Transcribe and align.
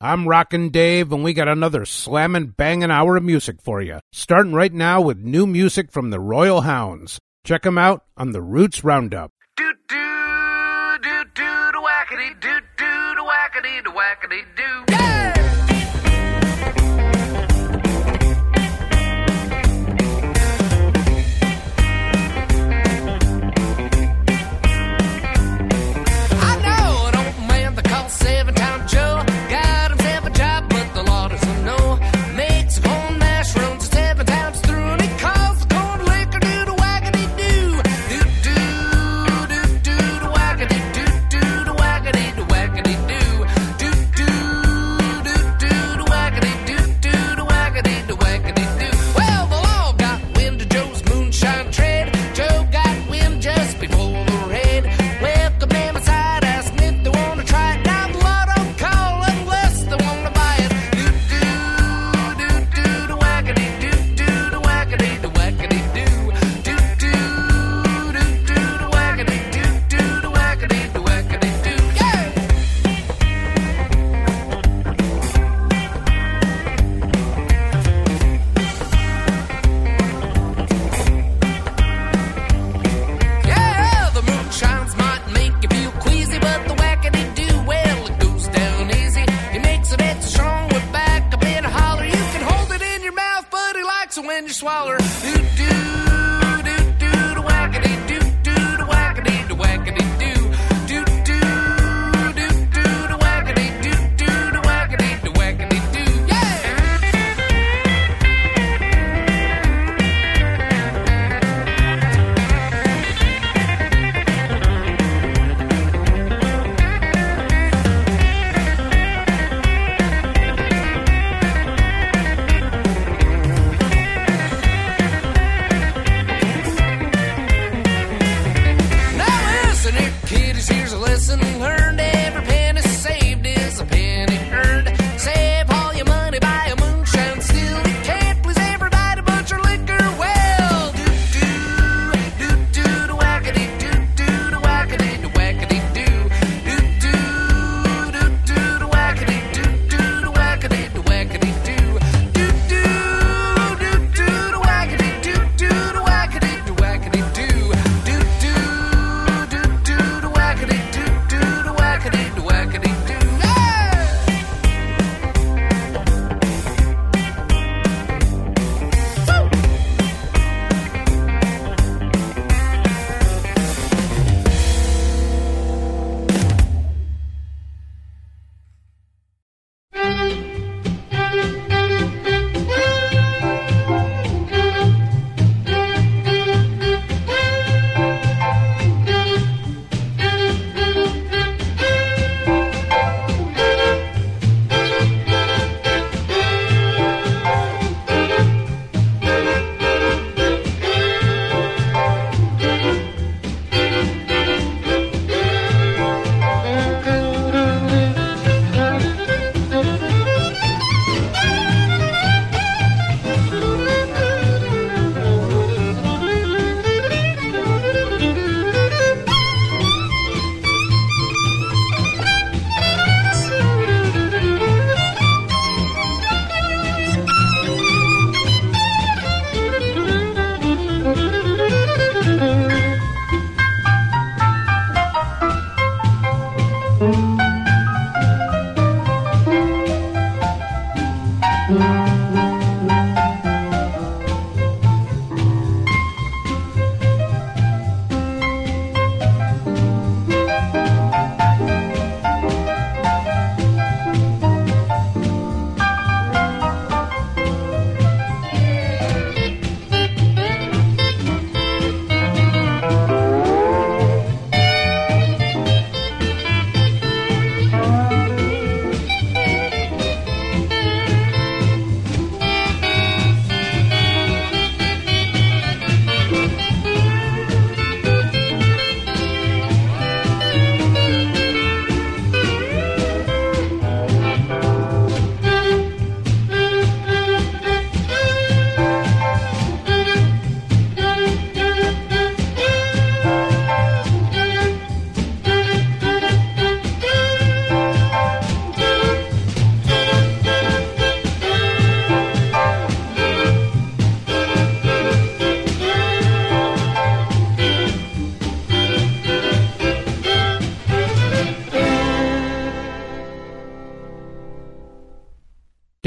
I'm 0.00 0.28
Rockin' 0.28 0.68
Dave, 0.68 1.10
and 1.10 1.24
we 1.24 1.32
got 1.32 1.48
another 1.48 1.86
slammin' 1.86 2.48
bangin' 2.48 2.90
hour 2.90 3.16
of 3.16 3.22
music 3.22 3.62
for 3.62 3.80
you. 3.80 4.00
Starting 4.12 4.52
right 4.52 4.72
now 4.72 5.00
with 5.00 5.16
new 5.16 5.46
music 5.46 5.90
from 5.90 6.10
the 6.10 6.20
Royal 6.20 6.60
Hounds. 6.60 7.18
Check 7.46 7.64
'em 7.64 7.78
out 7.78 8.04
on 8.14 8.32
the 8.32 8.42
Roots 8.42 8.84
Roundup. 8.84 9.30
Do 9.56 9.72
do 9.88 10.98
do 11.02 11.24
do 11.34 11.72
do 11.72 11.80
wackety 11.80 12.38
do 12.40 12.60
do 12.76 13.14
do 13.14 13.22
wackety 13.22 15.05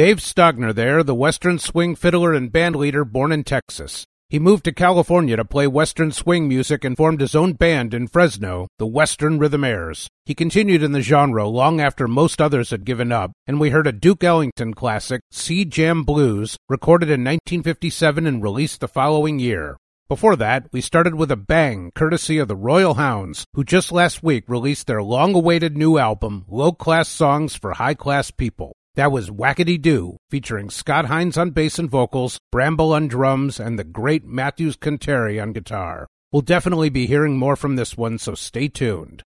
Dave 0.10 0.22
Stogner 0.22 0.74
there, 0.74 1.04
the 1.04 1.14
Western 1.14 1.60
swing 1.60 1.94
fiddler 1.94 2.34
and 2.34 2.52
bandleader 2.52 3.06
born 3.06 3.32
in 3.32 3.44
Texas. 3.44 4.06
He 4.28 4.40
moved 4.40 4.64
to 4.64 4.72
California 4.72 5.36
to 5.36 5.46
play 5.46 5.68
Western 5.68 6.12
swing 6.12 6.48
music 6.48 6.84
and 6.84 6.98
formed 6.98 7.22
his 7.22 7.36
own 7.36 7.54
band 7.54 7.94
in 7.94 8.08
Fresno, 8.08 8.68
the 8.80 8.88
Western 8.88 9.38
Rhythmaires. 9.38 10.08
He 10.26 10.34
continued 10.34 10.82
in 10.82 10.94
the 10.94 11.04
genre 11.04 11.48
long 11.48 11.80
after 11.80 12.08
most 12.08 12.42
others 12.42 12.72
had 12.72 12.86
given 12.86 13.12
up, 13.12 13.34
and 13.46 13.60
we 13.60 13.70
heard 13.70 13.86
a 13.86 13.92
Duke 13.92 14.24
Ellington 14.24 14.74
classic, 14.74 15.22
C 15.30 15.64
Jam 15.64 16.02
Blues, 16.02 16.58
recorded 16.68 17.10
in 17.10 17.24
1957 17.24 18.26
and 18.26 18.42
released 18.42 18.80
the 18.80 18.88
following 18.88 19.38
year. 19.38 19.78
Before 20.08 20.36
that, 20.38 20.70
we 20.72 20.82
started 20.82 21.14
with 21.14 21.30
a 21.30 21.38
bang, 21.38 21.92
courtesy 21.94 22.40
of 22.40 22.48
the 22.48 22.56
Royal 22.56 22.96
Hounds, 22.96 23.46
who 23.54 23.64
just 23.64 23.92
last 23.92 24.24
week 24.24 24.46
released 24.48 24.88
their 24.88 25.04
long 25.04 25.36
awaited 25.36 25.78
new 25.78 26.00
album, 26.00 26.46
Low 26.48 26.72
Class 26.72 27.10
Songs 27.10 27.56
for 27.56 27.74
High 27.74 27.94
Class 27.94 28.32
People. 28.32 28.74
That 29.00 29.14
was 29.14 29.30
Wackety 29.30 29.82
Doo, 29.82 30.18
featuring 30.30 30.70
Scott 30.70 31.06
Hines 31.06 31.38
on 31.38 31.52
bass 31.52 31.80
and 31.80 31.90
vocals, 31.90 32.38
Bramble 32.52 32.92
on 32.92 33.08
drums, 33.08 33.58
and 33.58 33.80
the 33.80 33.86
great 33.86 34.26
Matthews 34.26 34.76
Canteri 34.76 35.42
on 35.42 35.54
guitar. 35.54 36.06
We'll 36.34 36.42
definitely 36.42 36.90
be 36.90 37.08
hearing 37.08 37.38
more 37.38 37.56
from 37.56 37.78
this 37.78 37.96
one, 37.96 38.18
so 38.18 38.36
stay 38.36 38.68
tuned. 38.68 39.24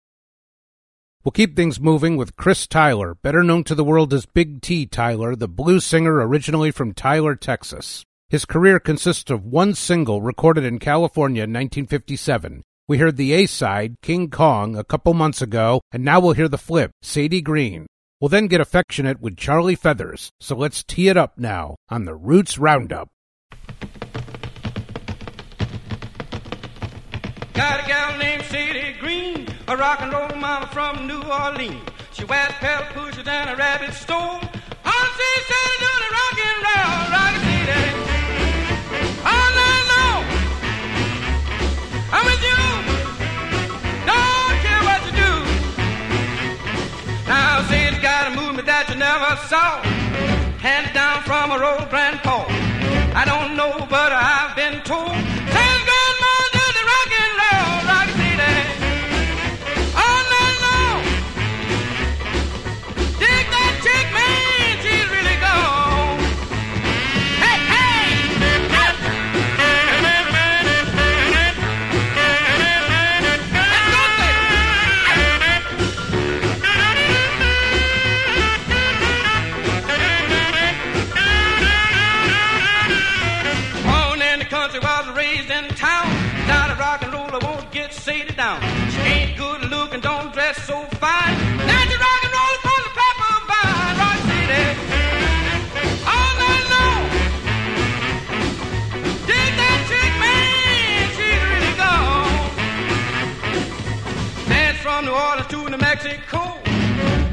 We'll 1.23 1.33
keep 1.33 1.55
things 1.55 1.79
moving 1.79 2.17
with 2.17 2.35
Chris 2.35 2.65
Tyler, 2.65 3.13
better 3.13 3.43
known 3.43 3.63
to 3.65 3.75
the 3.75 3.83
world 3.83 4.11
as 4.11 4.25
Big 4.25 4.63
T 4.63 4.87
Tyler, 4.87 5.35
the 5.35 5.47
blues 5.47 5.85
singer 5.85 6.15
originally 6.15 6.71
from 6.71 6.91
Tyler, 6.91 7.35
Texas. 7.35 8.03
His 8.27 8.45
career 8.45 8.79
consists 8.79 9.29
of 9.29 9.45
one 9.45 9.75
single 9.75 10.23
recorded 10.23 10.63
in 10.63 10.79
California 10.79 11.43
in 11.43 11.51
1957. 11.51 12.63
We 12.87 12.97
heard 12.97 13.17
the 13.17 13.33
A 13.33 13.45
side, 13.45 13.97
King 14.01 14.31
Kong, 14.31 14.75
a 14.75 14.83
couple 14.83 15.13
months 15.13 15.43
ago, 15.43 15.79
and 15.91 16.03
now 16.03 16.19
we'll 16.19 16.33
hear 16.33 16.47
the 16.47 16.57
flip, 16.57 16.89
Sadie 17.03 17.43
Green. 17.43 17.85
We'll 18.21 18.27
then 18.27 18.47
get 18.47 18.59
affectionate 18.59 19.21
with 19.21 19.37
Charlie 19.37 19.75
Feathers, 19.75 20.33
so 20.41 20.53
let's 20.53 20.83
tee 20.83 21.07
it 21.07 21.15
up 21.15 21.37
now 21.37 21.77
on 21.87 22.03
the 22.03 22.15
Roots 22.15 22.57
Roundup. 22.57 23.07
Got 27.53 27.83
a 27.83 27.87
gal 27.87 28.17
named 28.17 28.43
Sadie 28.43 28.95
Green, 28.99 29.47
a 29.69 29.77
rock 29.77 30.01
and 30.01 30.11
roll 30.11 30.35
mama 30.35 30.67
from 30.67 31.07
New 31.07 31.21
Orleans. 31.21 31.81
She 32.11 32.25
wears 32.25 32.51
pedal 32.59 32.87
pushers 32.91 33.25
and 33.25 33.51
a 33.51 33.55
rabbit 33.55 33.93
stole. 33.93 34.19
All 34.19 34.41
she 35.15 35.41
said 35.47 35.98
that 48.79 48.87
you 48.87 48.95
never 48.95 49.35
saw. 49.51 49.83
Handed 50.63 50.93
down 50.93 51.21
from 51.23 51.51
her 51.51 51.63
old 51.63 51.89
grandpa. 51.89 52.45
I 53.11 53.25
don't 53.25 53.57
know, 53.57 53.85
but 53.89 54.11
I've 54.13 54.55
been 54.55 54.79
told. 54.83 55.11
Sadie's 55.51 55.83
grandma 55.83 56.28
Mexico. 106.01 106.39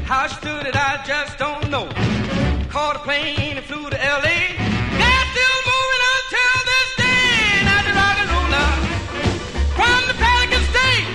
How 0.03 0.27
she 0.27 0.35
stood 0.35 0.65
it, 0.67 0.75
I 0.75 1.01
just 1.05 1.37
don't 1.37 1.69
know. 1.69 1.87
Caught 2.69 2.97
a 2.97 2.99
plane 2.99 3.55
and 3.55 3.65
flew 3.65 3.89
to 3.89 4.05
L.A. 4.05 4.39
Still 5.31 5.59
moving 5.71 6.03
this 6.71 6.89
day. 6.99 7.63
The 7.87 7.93
from 9.77 9.99
the 10.09 10.15
Pelican 10.23 10.63
State. 10.73 11.07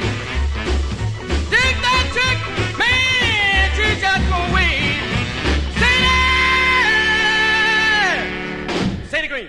Dig 1.53 1.75
that 1.87 2.05
chick, 2.17 2.39
man, 2.81 3.65
she 3.77 3.87
just 4.01 4.25
gonna 4.31 4.55
wait. 4.55 5.01
Green. 9.29 9.49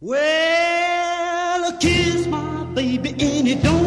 Well, 0.00 1.64
I 1.64 1.76
kiss 1.80 2.26
my 2.26 2.64
baby 2.74 3.10
and 3.10 3.48
it 3.48 3.62
don't 3.62 3.81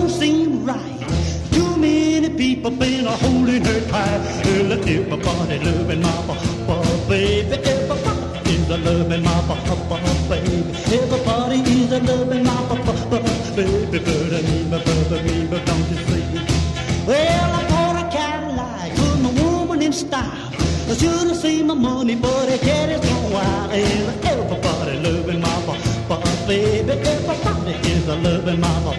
many 2.70 2.98
been 2.98 3.08
a 3.08 3.12
holding 3.12 3.64
her 3.64 3.80
tight. 3.90 4.22
Well, 4.46 4.72
everybody 4.74 5.60
loving 5.60 6.02
my 6.02 6.12
papa, 6.28 7.08
baby. 7.08 7.54
Everybody 7.54 8.52
is 8.52 8.70
a 8.70 8.78
loving 8.78 9.24
my 9.24 9.42
papa, 9.48 9.76
baby. 10.30 10.74
Everybody 10.98 11.58
is 11.60 11.92
a 11.92 12.00
loving 12.00 12.44
my 12.44 12.56
papa, 12.68 12.94
baby. 13.56 14.00
But 14.00 14.44
me, 14.46 14.68
but 14.70 14.86
but 14.86 15.24
me, 15.24 15.48
but 15.48 15.66
don't 15.66 15.90
you 15.90 15.98
see? 16.08 16.24
Well, 17.08 17.54
I 17.54 17.70
bought 17.70 17.98
a 18.02 18.10
Cadillac, 18.16 18.96
put 18.96 19.20
my 19.22 19.32
woman 19.42 19.82
in 19.82 19.94
style. 19.94 20.52
I 20.90 20.94
should 20.96 21.28
have 21.28 21.38
seen 21.38 21.68
my 21.68 21.74
money, 21.74 22.16
but 22.16 22.50
I 22.50 22.58
cat 22.58 22.90
is 22.90 23.02
gone 23.10 23.32
wild. 23.32 23.72
And 23.72 24.26
everybody 24.26 25.00
loving 25.00 25.42
my 25.42 25.62
papa, 26.08 26.48
baby. 26.48 26.92
Everybody 26.92 27.74
is 27.90 28.08
a 28.08 28.16
loving 28.16 28.60
my 28.60 28.68
papa, 28.84 28.95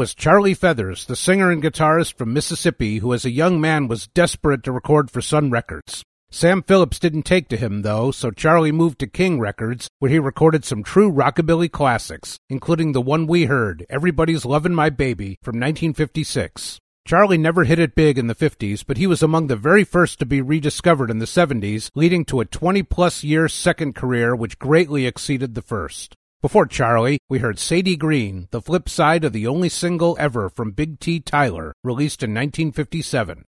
was 0.00 0.14
Charlie 0.14 0.54
Feathers, 0.54 1.04
the 1.04 1.14
singer 1.14 1.50
and 1.50 1.62
guitarist 1.62 2.14
from 2.14 2.32
Mississippi 2.32 3.00
who 3.00 3.12
as 3.12 3.26
a 3.26 3.30
young 3.30 3.60
man 3.60 3.86
was 3.86 4.06
desperate 4.06 4.62
to 4.62 4.72
record 4.72 5.10
for 5.10 5.20
Sun 5.20 5.50
Records. 5.50 6.02
Sam 6.30 6.62
Phillips 6.62 6.98
didn't 6.98 7.24
take 7.24 7.48
to 7.48 7.58
him, 7.58 7.82
though, 7.82 8.10
so 8.10 8.30
Charlie 8.30 8.72
moved 8.72 8.98
to 9.00 9.06
King 9.06 9.38
Records, 9.38 9.90
where 9.98 10.10
he 10.10 10.18
recorded 10.18 10.64
some 10.64 10.82
true 10.82 11.12
rockabilly 11.12 11.70
classics, 11.70 12.38
including 12.48 12.92
the 12.92 13.02
one 13.02 13.26
we 13.26 13.44
heard, 13.44 13.84
Everybody's 13.90 14.46
Lovin' 14.46 14.74
My 14.74 14.88
Baby, 14.88 15.36
from 15.42 15.56
1956. 15.56 16.78
Charlie 17.06 17.36
never 17.36 17.64
hit 17.64 17.78
it 17.78 17.94
big 17.94 18.16
in 18.16 18.26
the 18.26 18.34
50s, 18.34 18.82
but 18.86 18.96
he 18.96 19.06
was 19.06 19.22
among 19.22 19.48
the 19.48 19.54
very 19.54 19.84
first 19.84 20.18
to 20.20 20.24
be 20.24 20.40
rediscovered 20.40 21.10
in 21.10 21.18
the 21.18 21.26
70s, 21.26 21.90
leading 21.94 22.24
to 22.24 22.40
a 22.40 22.46
20 22.46 22.82
plus 22.84 23.22
year 23.22 23.48
second 23.48 23.94
career 23.94 24.34
which 24.34 24.58
greatly 24.58 25.04
exceeded 25.04 25.54
the 25.54 25.60
first. 25.60 26.16
Before 26.42 26.64
Charlie, 26.64 27.18
we 27.28 27.40
heard 27.40 27.58
Sadie 27.58 27.98
Green, 27.98 28.48
the 28.50 28.62
flip 28.62 28.88
side 28.88 29.24
of 29.24 29.34
the 29.34 29.46
only 29.46 29.68
single 29.68 30.16
ever 30.18 30.48
from 30.48 30.70
Big 30.70 30.98
T. 30.98 31.20
Tyler, 31.20 31.74
released 31.84 32.22
in 32.22 32.30
1957. 32.30 33.44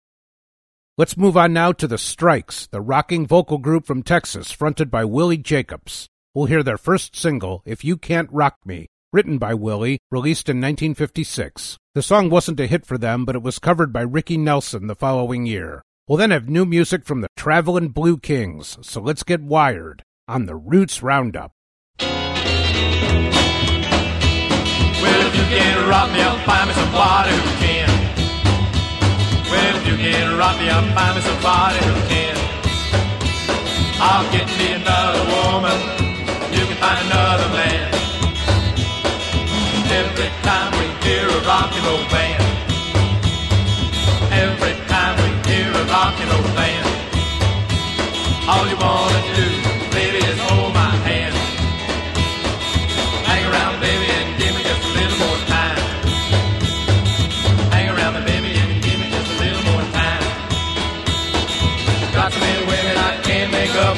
Let's 0.97 1.15
move 1.15 1.37
on 1.37 1.53
now 1.53 1.71
to 1.71 1.87
the 1.87 1.97
Strikes, 1.97 2.67
the 2.67 2.81
rocking 2.81 3.25
vocal 3.25 3.59
group 3.59 3.85
from 3.85 4.03
Texas, 4.03 4.51
fronted 4.51 4.91
by 4.91 5.05
Willie 5.05 5.37
Jacobs. 5.37 6.09
We'll 6.35 6.47
hear 6.47 6.63
their 6.63 6.77
first 6.77 7.15
single, 7.15 7.63
If 7.65 7.85
You 7.85 7.95
Can't 7.95 8.29
Rock 8.29 8.57
Me, 8.65 8.89
written 9.13 9.37
by 9.37 9.53
Willie, 9.53 9.99
released 10.11 10.49
in 10.49 10.57
1956. 10.57 11.77
The 11.95 12.01
song 12.01 12.29
wasn't 12.29 12.59
a 12.59 12.67
hit 12.67 12.85
for 12.85 12.97
them, 12.97 13.23
but 13.23 13.37
it 13.37 13.41
was 13.41 13.57
covered 13.57 13.93
by 13.93 14.01
Ricky 14.01 14.35
Nelson 14.35 14.87
the 14.87 14.95
following 14.95 15.45
year. 15.45 15.81
We'll 16.09 16.17
then 16.17 16.31
have 16.31 16.49
new 16.49 16.65
music 16.65 17.05
from 17.05 17.21
the 17.21 17.29
Travelin' 17.37 17.93
Blue 17.93 18.17
Kings, 18.17 18.77
so 18.81 18.99
let's 18.99 19.23
get 19.23 19.41
wired 19.41 20.03
on 20.27 20.45
the 20.45 20.57
Roots 20.57 21.01
Roundup. 21.01 21.53
Well, 25.01 25.21
if 25.27 25.33
you 25.35 25.45
can 25.53 25.87
rock 25.89 26.11
me, 26.11 26.21
I'll 26.21 26.39
find 26.45 26.67
me 26.69 26.73
somebody 26.73 27.31
who 27.31 27.49
can. 27.63 27.89
Well, 29.51 29.75
if 29.77 29.87
you 29.87 29.97
can 29.97 30.37
rock 30.37 30.57
me, 30.59 30.69
I'll 30.69 30.87
find 30.95 31.15
me 31.15 31.21
somebody 31.21 31.79
who 31.85 31.93
can. 32.11 32.35
I'll 33.99 34.27
get 34.31 34.47
me 34.57 34.73
another 34.73 35.23
woman. 35.33 35.77
You 36.55 36.63
can 36.67 36.77
find 36.77 36.99
another 37.07 37.49
man. 37.53 37.87
Every 39.91 40.29
time 40.47 40.71
we 40.79 40.85
hear 41.05 41.27
a 41.27 41.41
rock 41.45 41.71
and 41.77 41.85
roll 41.85 42.05
band. 42.09 42.43
Every 44.31 44.75
time 44.87 45.15
we 45.21 45.29
hear 45.49 45.69
a 45.69 45.83
rock 45.85 46.15
and 46.21 46.29
roll 46.31 46.55
band. 46.55 46.87
All 48.49 48.65
you 48.67 48.77
wanna 48.77 49.21
do, 49.35 49.70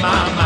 mind. 0.03 0.42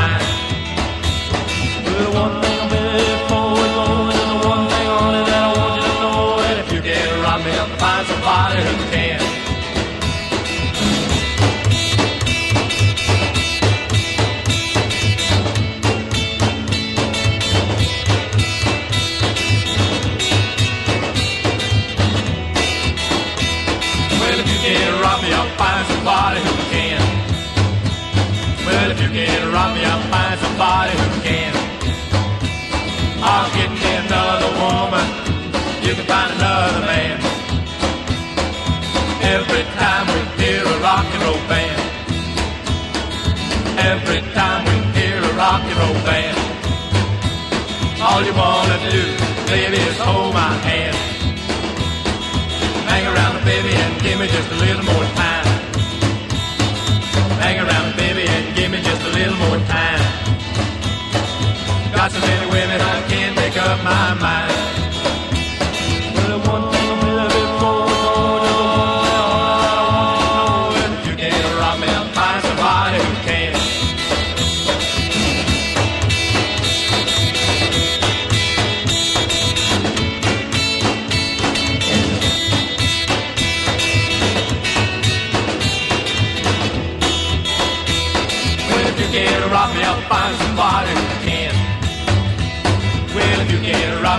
Can't 29.17 29.51
rock 29.51 29.73
me, 29.73 29.81
I'll 29.83 30.05
find 30.13 30.39
somebody 30.39 30.93
who 30.93 31.21
can. 31.25 31.53
I'll 33.17 33.49
get 33.57 33.71
me 33.73 33.89
another 34.05 34.51
woman. 34.61 35.05
You 35.81 35.97
can 35.97 36.05
find 36.05 36.29
another 36.37 36.85
man. 36.85 37.17
Every 39.25 39.63
time 39.73 40.05
we 40.13 40.19
hear 40.37 40.61
a 40.61 40.77
rock 40.85 41.05
and 41.15 41.23
roll 41.25 41.41
band. 41.49 41.81
Every 43.89 44.21
time 44.37 44.61
we 44.69 44.75
hear 45.01 45.17
a 45.17 45.33
rock 45.33 45.65
and 45.65 45.77
roll 45.81 45.99
band. 46.05 46.37
All 47.99 48.21
you 48.21 48.33
wanna 48.37 48.77
do, 48.91 49.01
baby, 49.49 49.81
is 49.81 49.97
hold 49.97 50.35
my 50.35 50.53
hand. 50.69 50.95
Hang 52.85 53.05
around, 53.11 53.43
baby, 53.43 53.73
and 53.73 53.99
give 53.99 54.19
me 54.19 54.27
just 54.27 54.51
a 54.51 54.57
little 54.61 54.85
more 54.85 55.07
time. 55.17 55.47
Hang 57.41 57.57
around, 57.65 57.76
give 58.69 58.79
me 58.79 58.83
just 58.83 59.01
a 59.01 59.09
little 59.09 59.37
more 59.37 59.59
time. 59.67 60.01
Got 61.93 62.11
so 62.11 62.19
many 62.19 62.51
women 62.51 62.81
I 62.81 63.01
can't 63.07 63.35
make 63.35 63.55
up 63.55 63.81
my 63.81 64.13
mind. 64.15 64.46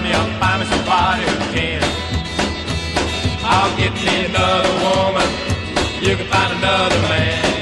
I'll 0.07 0.39
find 0.39 0.61
me 0.61 0.67
somebody 0.67 1.23
who 1.25 1.37
can. 1.53 1.83
I'll 3.43 3.77
get 3.77 3.93
me 3.95 4.27
another 4.27 4.73
woman. 4.85 5.29
You 6.01 6.17
can 6.17 6.27
find 6.27 6.53
another 6.59 7.01
man. 7.09 7.58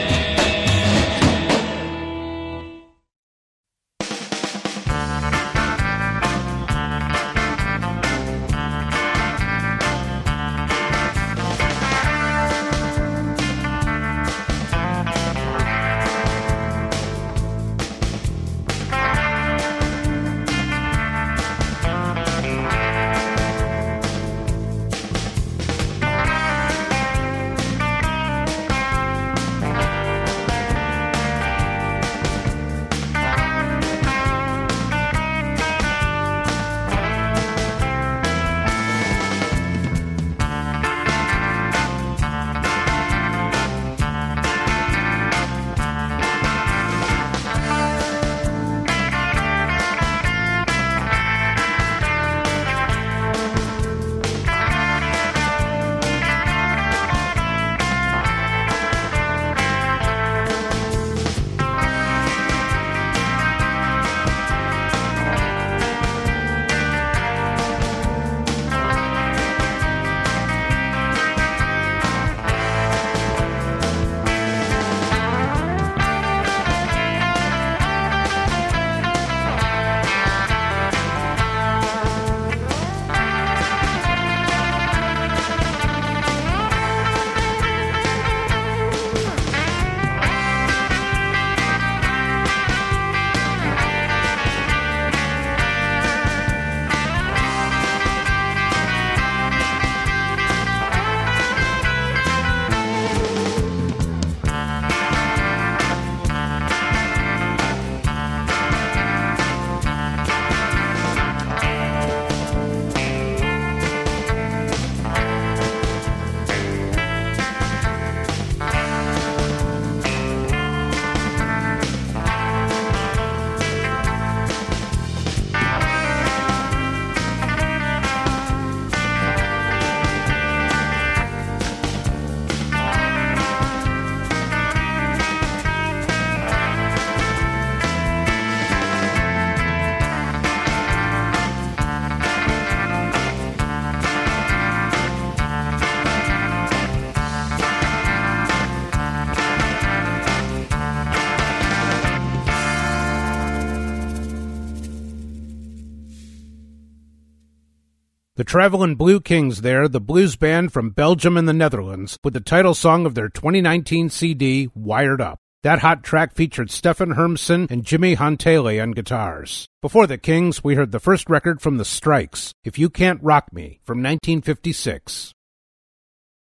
Travelin' 158.47 158.95
Blue 158.95 159.21
Kings 159.21 159.63
there, 159.63 159.89
the 159.89 160.01
blues 160.01 160.37
band 160.37 160.73
from 160.73 160.91
Belgium 160.91 161.37
and 161.37 161.49
the 161.49 161.53
Netherlands, 161.53 162.17
with 162.23 162.33
the 162.33 162.39
title 162.39 162.75
song 162.75 163.05
of 163.05 163.17
their 163.17 163.29
2019 163.29 164.09
CD, 164.09 164.69
Wired 164.73 165.21
Up. 165.21 165.41
That 165.65 165.81
hot 165.81 166.05
track 166.05 166.33
featured 166.33 166.71
Stefan 166.71 167.15
Hermsen 167.15 167.67
and 167.69 167.85
Jimmy 167.85 168.15
Hontele 168.15 168.81
on 168.81 168.93
guitars. 168.93 169.67
Before 169.83 170.07
the 170.07 170.17
Kings, 170.17 170.63
we 170.63 170.77
heard 170.77 170.93
the 170.93 171.01
first 171.01 171.29
record 171.29 171.61
from 171.61 171.79
the 171.79 171.85
Strikes, 171.85 172.53
If 172.63 172.79
You 172.79 172.89
Can't 172.89 173.21
Rock 173.21 173.53
Me, 173.53 173.81
from 173.83 173.99
1956. 173.99 175.33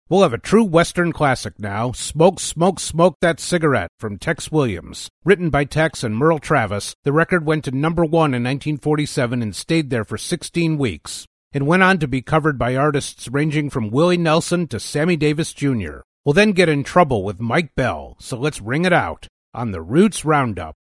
We'll 0.09 0.23
have 0.23 0.33
a 0.33 0.39
true 0.39 0.63
Western 0.63 1.11
classic 1.11 1.59
now, 1.59 1.91
Smoke, 1.91 2.39
Smoke, 2.39 2.79
Smoke 2.79 3.17
That 3.21 3.39
Cigarette, 3.39 3.91
from 3.99 4.17
Tex 4.17 4.51
Williams. 4.51 5.09
Written 5.23 5.51
by 5.51 5.65
Tex 5.65 6.03
and 6.03 6.17
Merle 6.17 6.39
Travis, 6.39 6.95
the 7.03 7.13
record 7.13 7.45
went 7.45 7.65
to 7.65 7.71
number 7.71 8.03
one 8.03 8.33
in 8.33 8.41
1947 8.41 9.43
and 9.43 9.55
stayed 9.55 9.91
there 9.91 10.03
for 10.03 10.17
16 10.17 10.79
weeks. 10.79 11.27
It 11.53 11.61
went 11.61 11.83
on 11.83 11.99
to 11.99 12.07
be 12.07 12.23
covered 12.23 12.57
by 12.57 12.75
artists 12.75 13.27
ranging 13.27 13.69
from 13.69 13.91
Willie 13.91 14.17
Nelson 14.17 14.65
to 14.69 14.79
Sammy 14.79 15.15
Davis 15.15 15.53
Jr. 15.53 15.99
We'll 16.25 16.33
then 16.33 16.53
get 16.53 16.67
in 16.67 16.83
trouble 16.83 17.23
with 17.23 17.39
Mike 17.39 17.75
Bell, 17.75 18.15
so 18.19 18.37
let's 18.37 18.59
ring 18.59 18.85
it 18.85 18.93
out 18.93 19.27
on 19.53 19.69
the 19.69 19.79
Roots 19.79 20.25
Roundup. 20.25 20.73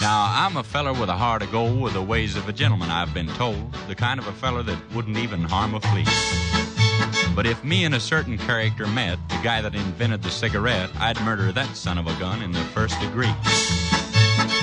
Now, 0.00 0.32
I'm 0.32 0.56
a 0.56 0.64
feller 0.64 0.94
with 0.94 1.10
a 1.10 1.16
heart 1.18 1.42
of 1.42 1.52
gold 1.52 1.78
with 1.78 1.92
the 1.92 2.00
ways 2.00 2.36
of 2.36 2.48
a 2.48 2.54
gentleman, 2.54 2.90
I've 2.90 3.12
been 3.12 3.28
told. 3.34 3.74
The 3.86 3.94
kind 3.94 4.18
of 4.18 4.26
a 4.26 4.32
feller 4.32 4.62
that 4.62 4.78
wouldn't 4.94 5.18
even 5.18 5.42
harm 5.42 5.74
a 5.74 5.80
flea. 5.80 6.06
But 7.34 7.44
if 7.44 7.62
me 7.62 7.84
and 7.84 7.94
a 7.94 8.00
certain 8.00 8.38
character 8.38 8.86
met, 8.86 9.18
the 9.28 9.40
guy 9.42 9.60
that 9.60 9.74
invented 9.74 10.22
the 10.22 10.30
cigarette, 10.30 10.88
I'd 10.96 11.20
murder 11.20 11.52
that 11.52 11.76
son 11.76 11.98
of 11.98 12.06
a 12.06 12.18
gun 12.18 12.40
in 12.40 12.52
the 12.52 12.60
first 12.60 12.98
degree. 12.98 13.34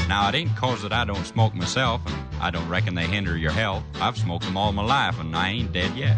Now, 0.08 0.30
it 0.30 0.36
ain't 0.36 0.56
cause 0.56 0.84
that 0.84 0.94
I 0.94 1.04
don't 1.04 1.26
smoke 1.26 1.56
myself, 1.56 2.00
and 2.06 2.16
I 2.40 2.52
don't 2.52 2.70
reckon 2.70 2.94
they 2.94 3.08
hinder 3.08 3.36
your 3.36 3.52
health. 3.52 3.84
I've 3.96 4.18
smoked 4.18 4.46
them 4.46 4.56
all 4.56 4.72
my 4.72 4.84
life, 4.84 5.20
and 5.20 5.36
I 5.36 5.50
ain't 5.50 5.74
dead 5.74 5.96
yet. 5.96 6.16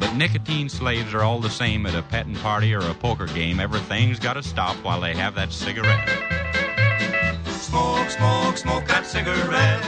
But 0.00 0.14
nicotine 0.14 0.70
slaves 0.70 1.12
are 1.12 1.22
all 1.22 1.40
the 1.40 1.50
same 1.50 1.84
at 1.84 1.94
a 1.94 2.02
petting 2.02 2.36
party 2.36 2.74
or 2.74 2.80
a 2.80 2.94
poker 2.94 3.26
game. 3.26 3.60
Everything's 3.60 4.18
gotta 4.18 4.42
stop 4.42 4.74
while 4.76 5.02
they 5.02 5.14
have 5.14 5.34
that 5.34 5.52
cigarette. 5.52 6.08
Smoke, 7.46 8.08
smoke, 8.08 8.56
smoke 8.56 8.86
that 8.86 9.04
cigarette. 9.04 9.82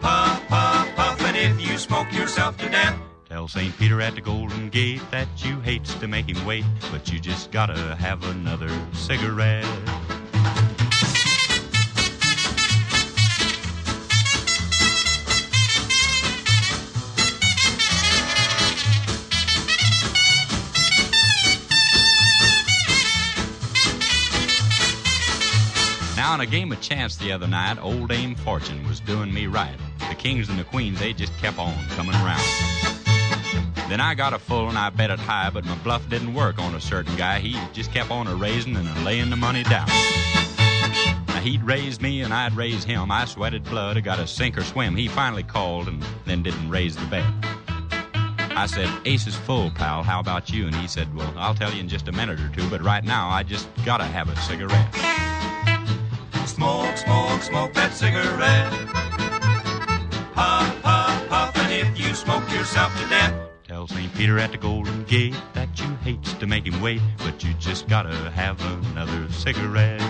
Puff, 0.00 0.48
puff, 0.48 0.96
puff, 0.96 1.20
and 1.26 1.36
if 1.36 1.60
you 1.60 1.76
smoke 1.76 2.10
yourself 2.12 2.56
to 2.56 2.70
death, 2.70 2.98
tell 3.28 3.46
St. 3.46 3.76
Peter 3.78 4.00
at 4.00 4.14
the 4.14 4.22
Golden 4.22 4.70
Gate 4.70 5.02
that 5.10 5.28
you 5.44 5.60
hates 5.60 5.94
to 5.96 6.08
make 6.08 6.26
him 6.28 6.42
wait, 6.46 6.64
but 6.90 7.12
you 7.12 7.20
just 7.20 7.50
gotta 7.50 7.96
have 7.96 8.24
another 8.24 8.70
cigarette. 8.92 9.66
A 26.46 26.50
game 26.50 26.70
of 26.70 26.80
chance 26.80 27.16
the 27.16 27.32
other 27.32 27.46
night, 27.46 27.78
old 27.80 28.08
Dame 28.08 28.34
Fortune 28.34 28.86
was 28.86 29.00
doing 29.00 29.32
me 29.34 29.46
right. 29.46 29.76
The 30.08 30.14
kings 30.14 30.48
and 30.48 30.58
the 30.58 30.64
queens, 30.64 31.00
they 31.00 31.12
just 31.12 31.36
kept 31.38 31.58
on 31.58 31.74
coming 31.90 32.14
around. 32.14 32.42
Then 33.88 34.00
I 34.00 34.14
got 34.14 34.32
a 34.32 34.38
full 34.38 34.68
and 34.68 34.78
I 34.78 34.90
bet 34.90 35.10
it 35.10 35.18
high, 35.18 35.50
but 35.50 35.64
my 35.64 35.74
bluff 35.76 36.08
didn't 36.08 36.34
work 36.34 36.58
on 36.58 36.74
a 36.74 36.80
certain 36.80 37.16
guy. 37.16 37.40
He 37.40 37.58
just 37.72 37.92
kept 37.92 38.10
on 38.10 38.28
a 38.28 38.34
raising 38.34 38.76
and 38.76 38.88
a 38.88 39.00
laying 39.00 39.30
the 39.30 39.36
money 39.36 39.64
down. 39.64 39.88
Now 41.28 41.40
he'd 41.42 41.62
raise 41.62 42.00
me 42.00 42.22
and 42.22 42.32
I'd 42.32 42.52
raise 42.54 42.84
him. 42.84 43.10
I 43.10 43.24
sweated 43.24 43.64
blood, 43.64 43.96
I 43.96 44.00
got 44.00 44.16
to 44.16 44.26
sink 44.26 44.56
or 44.56 44.62
swim. 44.62 44.94
He 44.94 45.08
finally 45.08 45.42
called 45.42 45.88
and 45.88 46.04
then 46.26 46.42
didn't 46.42 46.70
raise 46.70 46.96
the 46.96 47.06
bet. 47.06 47.24
I 48.56 48.66
said, 48.66 48.88
Ace 49.04 49.26
is 49.26 49.34
full, 49.34 49.70
pal. 49.70 50.02
How 50.02 50.20
about 50.20 50.50
you? 50.50 50.66
And 50.66 50.76
he 50.76 50.86
said, 50.86 51.14
Well, 51.14 51.32
I'll 51.36 51.54
tell 51.54 51.72
you 51.72 51.80
in 51.80 51.88
just 51.88 52.08
a 52.08 52.12
minute 52.12 52.40
or 52.40 52.48
two, 52.50 52.68
but 52.70 52.82
right 52.82 53.04
now 53.04 53.28
I 53.28 53.42
just 53.42 53.68
gotta 53.84 54.04
have 54.04 54.28
a 54.28 54.36
cigarette. 54.36 55.25
Smoke, 56.56 56.96
smoke, 56.96 57.42
smoke 57.42 57.74
that 57.74 57.92
cigarette. 57.92 58.72
Puff, 60.32 60.82
puff, 60.82 61.28
puff, 61.28 61.56
and 61.58 61.70
if 61.70 62.00
you 62.00 62.14
smoke 62.14 62.50
yourself 62.50 62.98
to 62.98 63.06
death, 63.10 63.34
tell 63.68 63.86
St. 63.86 64.10
Peter 64.14 64.38
at 64.38 64.52
the 64.52 64.56
Golden 64.56 65.04
Gate 65.04 65.36
that 65.52 65.78
you 65.78 65.86
hates 65.96 66.32
to 66.32 66.46
make 66.46 66.66
him 66.66 66.80
wait, 66.80 67.02
but 67.18 67.44
you 67.44 67.52
just 67.58 67.88
gotta 67.88 68.30
have 68.30 68.58
another 68.88 69.30
cigarette. 69.32 70.00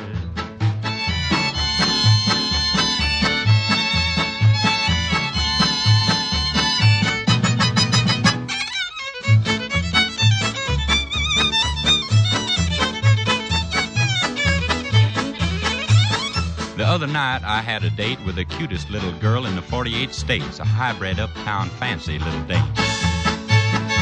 Other 16.97 17.07
night, 17.07 17.43
I 17.45 17.61
had 17.61 17.85
a 17.85 17.91
date 17.91 18.19
with 18.25 18.37
the 18.37 18.47
cutest 18.47 18.89
little 18.89 19.13
girl 19.19 19.45
in 19.45 19.55
the 19.55 19.61
48 19.61 20.15
states, 20.15 20.61
a 20.61 20.65
hybrid 20.65 21.21
uptown 21.21 21.69
fancy 21.69 22.19
little 22.19 22.43
date. 22.45 22.65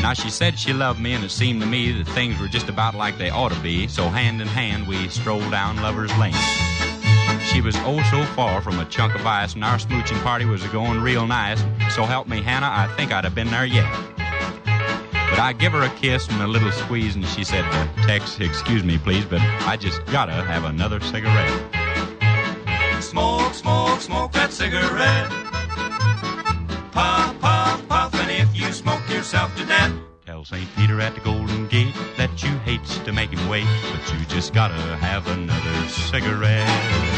Now, 0.00 0.12
she 0.14 0.30
said 0.30 0.56
she 0.56 0.72
loved 0.72 1.00
me, 1.00 1.12
and 1.12 1.24
it 1.24 1.32
seemed 1.32 1.60
to 1.62 1.66
me 1.66 1.90
that 1.90 2.06
things 2.12 2.38
were 2.38 2.46
just 2.46 2.68
about 2.68 2.94
like 2.94 3.18
they 3.18 3.30
ought 3.30 3.50
to 3.50 3.58
be, 3.58 3.88
so 3.88 4.04
hand 4.04 4.40
in 4.40 4.46
hand, 4.46 4.86
we 4.86 5.08
strolled 5.08 5.50
down 5.50 5.82
Lover's 5.82 6.16
Lane. 6.18 6.34
She 7.52 7.60
was 7.60 7.74
oh 7.78 8.00
so 8.12 8.24
far 8.36 8.62
from 8.62 8.78
a 8.78 8.84
chunk 8.84 9.16
of 9.16 9.26
ice, 9.26 9.54
and 9.54 9.64
our 9.64 9.78
smooching 9.78 10.22
party 10.22 10.44
was 10.44 10.62
going 10.68 11.00
real 11.00 11.26
nice. 11.26 11.60
So 11.92 12.04
help 12.04 12.28
me, 12.28 12.42
Hannah, 12.42 12.70
I 12.70 12.86
think 12.96 13.12
I'd 13.12 13.24
have 13.24 13.34
been 13.34 13.50
there 13.50 13.66
yet. 13.66 13.92
But 15.30 15.40
I 15.40 15.52
give 15.52 15.72
her 15.72 15.82
a 15.82 15.90
kiss 15.96 16.28
and 16.28 16.40
a 16.42 16.46
little 16.46 16.70
squeeze, 16.70 17.16
and 17.16 17.26
she 17.26 17.42
said, 17.42 17.64
Tex, 18.06 18.38
excuse 18.38 18.84
me, 18.84 18.98
please, 18.98 19.24
but 19.24 19.40
I 19.66 19.76
just 19.76 20.06
gotta 20.06 20.32
have 20.32 20.62
another 20.62 21.00
cigarette. 21.00 21.83
Smoke, 24.04 24.32
that 24.32 24.52
cigarette. 24.52 25.30
Puff, 26.92 27.40
puff, 27.40 27.88
puff, 27.88 28.14
and 28.16 28.30
if 28.30 28.54
you 28.54 28.70
smoke 28.70 29.00
yourself 29.08 29.56
to 29.56 29.64
death, 29.64 29.94
tell 30.26 30.44
St. 30.44 30.68
Peter 30.76 31.00
at 31.00 31.14
the 31.14 31.22
Golden 31.22 31.66
Gate 31.68 31.94
that 32.18 32.42
you 32.42 32.50
hates 32.66 32.98
to 32.98 33.12
make 33.14 33.30
him 33.30 33.48
wait, 33.48 33.66
but 33.90 34.12
you 34.12 34.22
just 34.26 34.52
gotta 34.52 34.74
have 34.74 35.26
another 35.28 35.88
cigarette. 35.88 37.13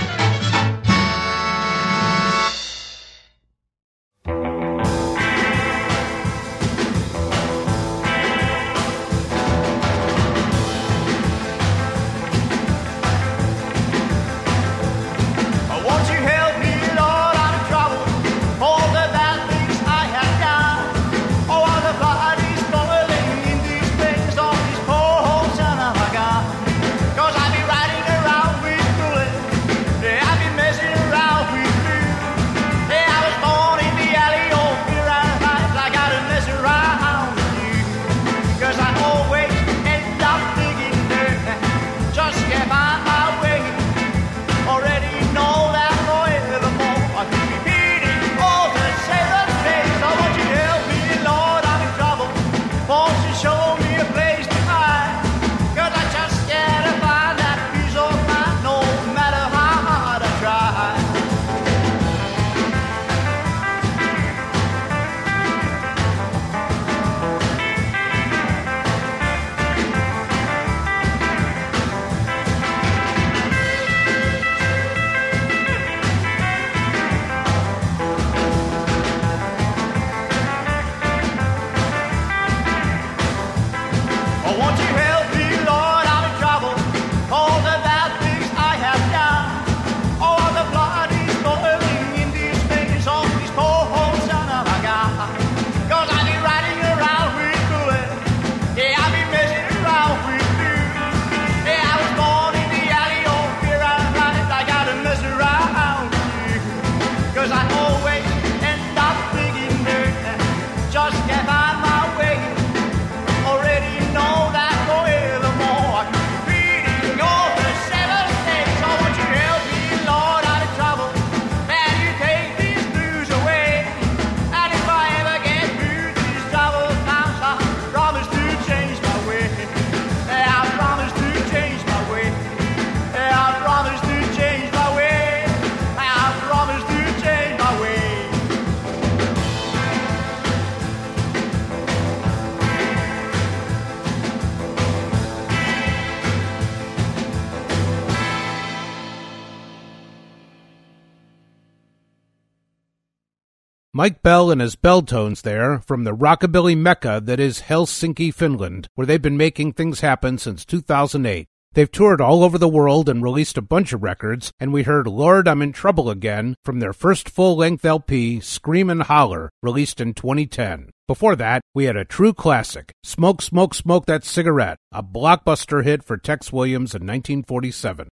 Mike 153.97 154.23
Bell 154.23 154.51
and 154.51 154.61
his 154.61 154.77
Belltones 154.77 155.41
there 155.41 155.79
from 155.79 156.05
the 156.05 156.15
rockabilly 156.15 156.77
mecca 156.77 157.19
that 157.25 157.41
is 157.41 157.63
Helsinki, 157.63 158.31
Finland, 158.31 158.89
where 158.95 159.07
they've 159.07 159.23
been 159.23 159.39
making 159.39 159.73
things 159.73 160.01
happen 160.01 160.37
since 160.37 160.67
2008. 160.67 161.47
They've 161.73 161.91
toured 161.91 162.21
all 162.21 162.45
over 162.45 162.59
the 162.59 162.69
world 162.69 163.09
and 163.09 163.23
released 163.23 163.57
a 163.57 163.63
bunch 163.63 163.95
of 163.95 164.03
records, 164.03 164.53
and 164.61 164.71
we 164.71 164.83
heard 164.83 165.07
Lord 165.07 165.49
I'm 165.49 165.63
in 165.63 165.73
Trouble 165.73 166.11
Again 166.11 166.57
from 166.63 166.81
their 166.81 166.93
first 166.93 167.31
full 167.31 167.57
length 167.57 167.87
LP, 167.87 168.39
Scream 168.41 168.91
and 168.91 169.05
Holler, 169.05 169.49
released 169.63 169.99
in 169.99 170.13
2010. 170.13 170.91
Before 171.09 171.35
that, 171.35 171.63
we 171.75 171.85
had 171.85 171.97
a 171.97 172.05
true 172.05 172.35
classic, 172.35 172.93
Smoke, 173.03 173.41
Smoke, 173.41 173.73
Smoke 173.73 174.05
That 174.05 174.25
Cigarette, 174.25 174.77
a 174.93 175.03
blockbuster 175.03 175.83
hit 175.83 176.05
for 176.05 176.19
Tex 176.19 176.53
Williams 176.53 176.95
in 176.95 177.01
1947. 177.01 178.09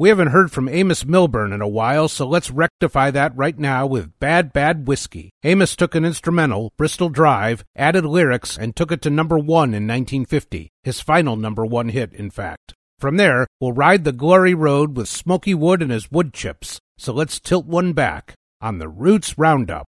We 0.00 0.08
haven't 0.08 0.28
heard 0.28 0.50
from 0.50 0.66
Amos 0.66 1.04
Milburn 1.04 1.52
in 1.52 1.60
a 1.60 1.68
while, 1.68 2.08
so 2.08 2.26
let's 2.26 2.50
rectify 2.50 3.10
that 3.10 3.36
right 3.36 3.58
now 3.58 3.84
with 3.84 4.18
Bad 4.18 4.50
Bad 4.50 4.88
Whiskey. 4.88 5.30
Amos 5.44 5.76
took 5.76 5.94
an 5.94 6.06
instrumental, 6.06 6.72
Bristol 6.78 7.10
Drive, 7.10 7.66
added 7.76 8.06
lyrics, 8.06 8.56
and 8.56 8.74
took 8.74 8.90
it 8.90 9.02
to 9.02 9.10
number 9.10 9.36
one 9.36 9.74
in 9.74 9.86
1950, 9.86 10.70
his 10.84 11.02
final 11.02 11.36
number 11.36 11.66
one 11.66 11.90
hit, 11.90 12.14
in 12.14 12.30
fact. 12.30 12.72
From 12.98 13.18
there, 13.18 13.46
we'll 13.60 13.74
ride 13.74 14.04
the 14.04 14.12
glory 14.12 14.54
road 14.54 14.96
with 14.96 15.06
Smoky 15.06 15.52
Wood 15.52 15.82
and 15.82 15.90
his 15.90 16.10
wood 16.10 16.32
chips, 16.32 16.80
so 16.96 17.12
let's 17.12 17.38
tilt 17.38 17.66
one 17.66 17.92
back 17.92 18.32
on 18.62 18.78
the 18.78 18.88
Roots 18.88 19.36
Roundup. 19.36 19.84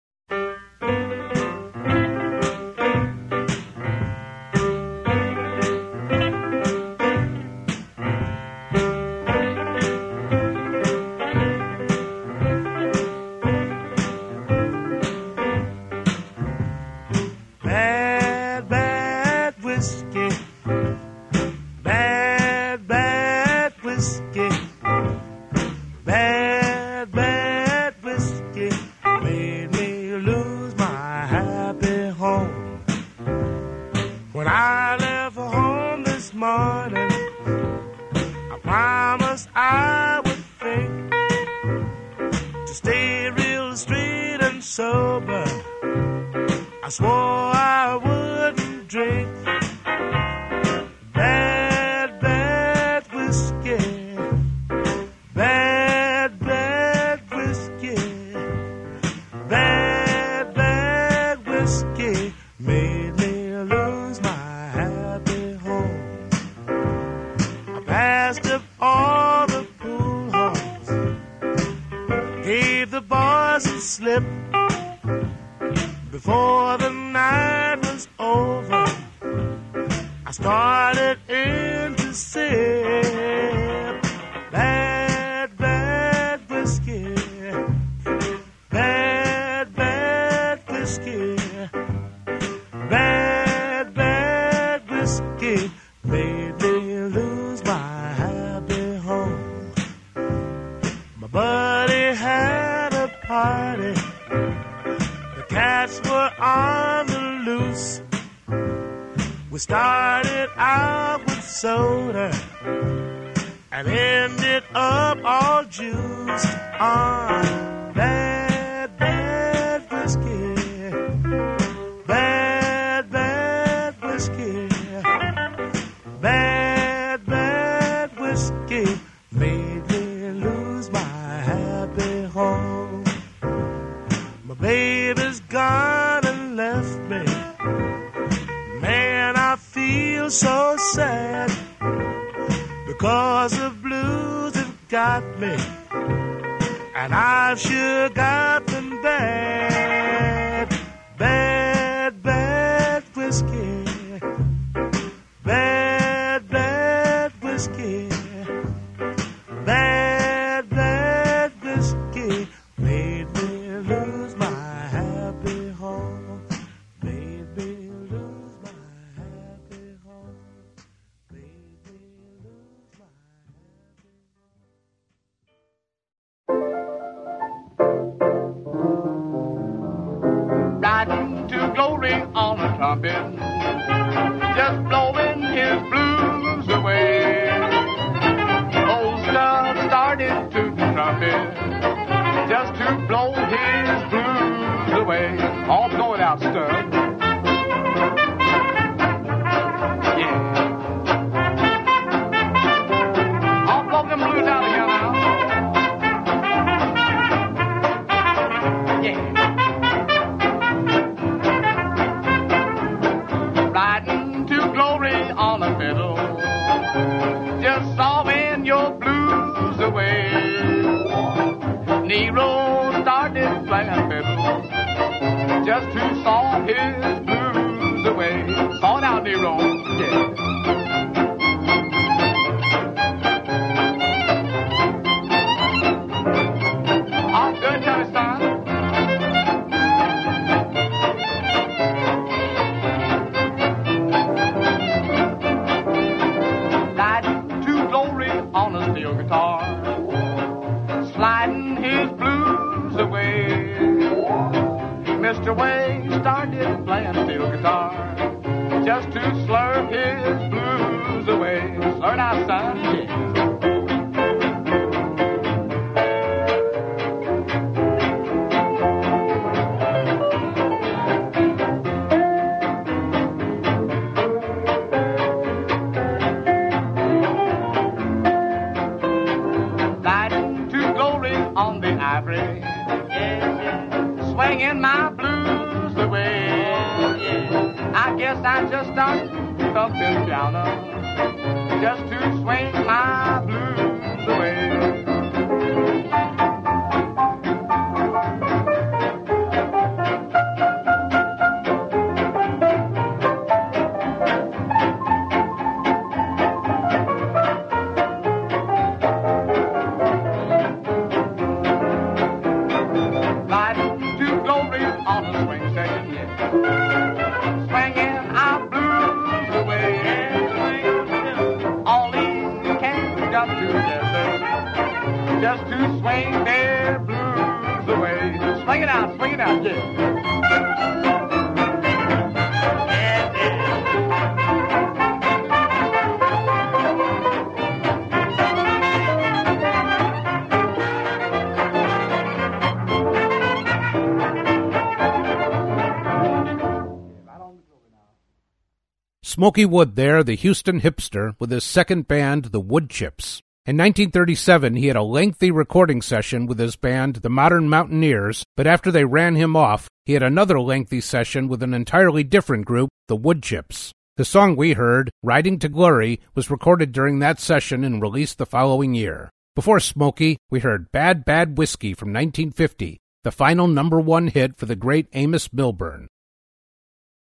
Smoky 349.38 349.64
Wood 349.64 349.94
there, 349.94 350.24
the 350.24 350.34
Houston 350.34 350.80
hipster, 350.80 351.36
with 351.38 351.52
his 351.52 351.62
second 351.62 352.08
band, 352.08 352.46
the 352.46 352.60
Woodchips. 352.60 353.40
In 353.66 353.76
1937, 353.76 354.74
he 354.74 354.88
had 354.88 354.96
a 354.96 355.02
lengthy 355.04 355.52
recording 355.52 356.02
session 356.02 356.46
with 356.46 356.58
his 356.58 356.74
band, 356.74 357.14
the 357.14 357.30
Modern 357.30 357.68
Mountaineers, 357.68 358.42
but 358.56 358.66
after 358.66 358.90
they 358.90 359.04
ran 359.04 359.36
him 359.36 359.54
off, 359.54 359.86
he 360.06 360.14
had 360.14 360.24
another 360.24 360.60
lengthy 360.60 361.00
session 361.00 361.46
with 361.46 361.62
an 361.62 361.72
entirely 361.72 362.24
different 362.24 362.66
group, 362.66 362.88
the 363.06 363.16
Woodchips. 363.16 363.92
The 364.16 364.24
song 364.24 364.56
we 364.56 364.72
heard, 364.72 365.08
Riding 365.22 365.60
to 365.60 365.68
Glory, 365.68 366.18
was 366.34 366.50
recorded 366.50 366.90
during 366.90 367.20
that 367.20 367.38
session 367.38 367.84
and 367.84 368.02
released 368.02 368.38
the 368.38 368.44
following 368.44 368.94
year. 368.94 369.30
Before 369.54 369.78
Smokey, 369.78 370.38
we 370.50 370.58
heard 370.58 370.90
Bad 370.90 371.24
Bad 371.24 371.56
Whiskey 371.56 371.94
from 371.94 372.08
1950, 372.08 372.98
the 373.22 373.30
final 373.30 373.68
number 373.68 374.00
one 374.00 374.26
hit 374.26 374.56
for 374.56 374.66
the 374.66 374.74
great 374.74 375.06
Amos 375.12 375.52
Milburn. 375.52 376.08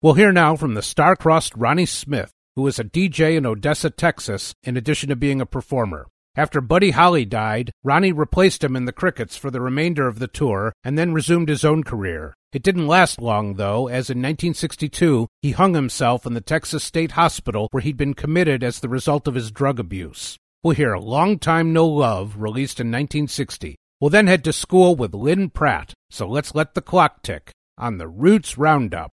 We'll 0.01 0.13
hear 0.13 0.31
now 0.31 0.55
from 0.55 0.73
the 0.73 0.81
star-crossed 0.81 1.55
Ronnie 1.55 1.86
Smith, 1.86 2.31
who 2.55 2.67
is 2.67 2.79
a 2.79 2.84
DJ 2.84 3.38
in 3.38 3.45
Odessa, 3.45 3.89
Texas, 3.89 4.53
in 4.63 4.77
addition 4.77 5.10
to 5.10 5.15
being 5.15 5.41
a 5.41 5.45
performer. 5.45 6.08
After 6.36 6.60
Buddy 6.60 6.91
Holly 6.91 7.23
died, 7.23 7.71
Ronnie 7.81 8.12
replaced 8.12 8.62
him 8.62 8.75
in 8.75 8.84
the 8.84 8.91
Crickets 8.91 9.38
for 9.38 9.49
the 9.49 9.62
remainder 9.62 10.05
of 10.08 10.19
the 10.19 10.27
tour 10.27 10.73
and 10.84 10.97
then 10.97 11.13
resumed 11.13 11.47
his 11.47 11.63
own 11.63 11.84
career. 11.84 12.36
It 12.51 12.62
didn't 12.62 12.88
last 12.88 13.21
long, 13.21 13.53
though, 13.53 13.88
as 13.88 14.10
in 14.10 14.17
1962 14.17 15.27
he 15.41 15.51
hung 15.51 15.73
himself 15.73 16.25
in 16.25 16.34
the 16.34 16.41
Texas 16.41 16.84
State 16.84 17.13
Hospital 17.13 17.69
where 17.71 17.81
he'd 17.81 17.97
been 17.97 18.13
committed 18.13 18.63
as 18.63 18.81
the 18.81 18.89
result 18.89 19.29
of 19.29 19.36
his 19.36 19.49
drug 19.49 19.79
abuse. 19.79 20.38
We'll 20.62 20.75
hear 20.75 20.97
Long 20.97 21.39
Time 21.39 21.71
No 21.71 21.88
Love, 21.88 22.36
released 22.38 22.81
in 22.81 22.88
1960. 22.88 23.77
We'll 24.01 24.10
then 24.10 24.27
head 24.27 24.43
to 24.43 24.51
school 24.51 24.95
with 24.95 25.13
Lynn 25.13 25.49
Pratt, 25.49 25.93
so 26.10 26.27
let's 26.27 26.53
let 26.53 26.73
the 26.73 26.81
clock 26.81 27.21
tick 27.23 27.51
on 27.77 27.97
the 27.97 28.10
Roots 28.10 28.58
Roundup. 28.58 29.10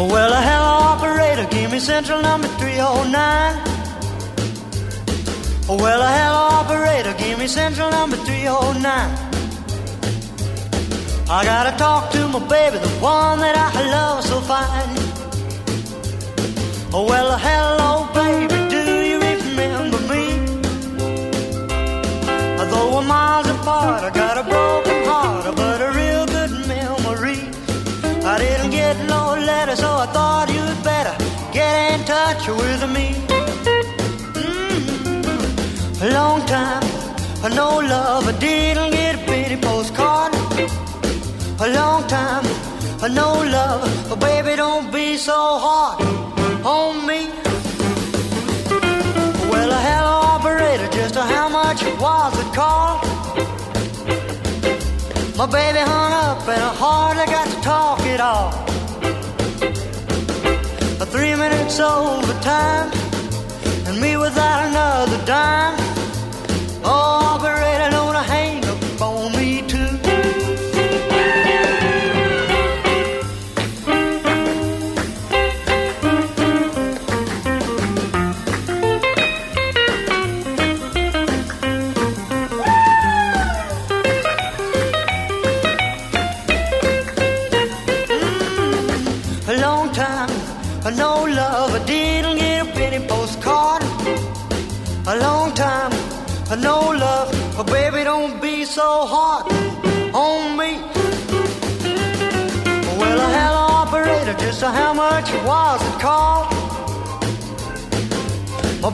Oh, 0.00 0.06
well, 0.06 0.32
a 0.32 0.40
hello 0.40 0.74
operator, 0.94 1.44
give 1.50 1.72
me 1.72 1.80
central 1.80 2.22
number 2.22 2.46
309. 2.46 3.10
Well, 5.66 6.00
a 6.00 6.10
hello 6.18 6.42
operator, 6.60 7.14
give 7.18 7.36
me 7.36 7.48
central 7.48 7.90
number 7.90 8.16
309. 8.18 8.84
I 11.28 11.44
gotta 11.44 11.76
talk 11.76 12.12
to 12.12 12.28
my 12.28 12.38
baby, 12.46 12.78
the 12.78 12.88
one 13.00 13.40
that 13.40 13.56
I 13.56 13.90
love 13.90 14.22
so 14.24 14.40
fine. 14.40 14.96
Oh, 16.94 17.04
well, 17.04 17.36
hello, 17.36 18.06
baby, 18.14 18.68
do 18.70 19.02
you 19.10 19.18
remember 19.18 19.98
me? 20.12 20.24
Though 22.70 22.94
we're 22.94 23.02
miles 23.02 23.48
apart, 23.48 24.04
I 24.04 24.10
got 24.10 24.38
a 24.38 24.44
broken 24.44 24.87
no 29.68 29.74
letter, 29.74 29.82
so 29.82 29.88
I 29.88 30.06
thought 30.06 30.48
you'd 30.48 30.82
better 30.82 31.14
get 31.52 31.92
in 31.92 32.04
touch 32.06 32.48
with 32.48 32.82
me. 32.90 33.14
Mm, 34.34 36.02
a 36.02 36.10
long 36.12 36.40
time, 36.46 36.82
no 37.54 37.78
love, 37.78 38.28
I 38.28 38.32
didn't 38.38 38.92
get 38.92 39.14
a 39.16 39.18
pretty 39.26 39.56
postcard. 39.56 40.34
A 41.60 41.68
long 41.68 42.06
time, 42.06 42.44
no 43.12 43.42
love, 43.42 44.06
but 44.08 44.20
baby, 44.20 44.56
don't 44.56 44.92
be 44.92 45.16
so 45.16 45.58
hard 45.58 46.02
on 46.64 47.06
me. 47.06 47.30
Well, 49.50 49.70
hello, 49.88 50.14
operator, 50.34 50.88
just 50.92 51.14
how 51.14 51.48
much 51.48 51.82
was 52.00 52.32
the 52.38 52.44
call? 52.54 53.00
My 55.36 55.46
baby 55.46 55.78
hung 55.78 56.12
up 56.12 56.48
and 56.48 56.62
I 56.62 56.74
hardly 56.74 57.26
got 57.26 57.48
to 57.48 57.60
talk 57.60 58.00
at 58.00 58.20
all. 58.20 58.67
Minutes 61.38 61.78
over 61.78 62.32
time, 62.40 62.90
and 63.86 64.00
me 64.00 64.16
without 64.16 64.68
another 64.68 65.24
dime. 65.24 65.76
Oh, 66.82 67.27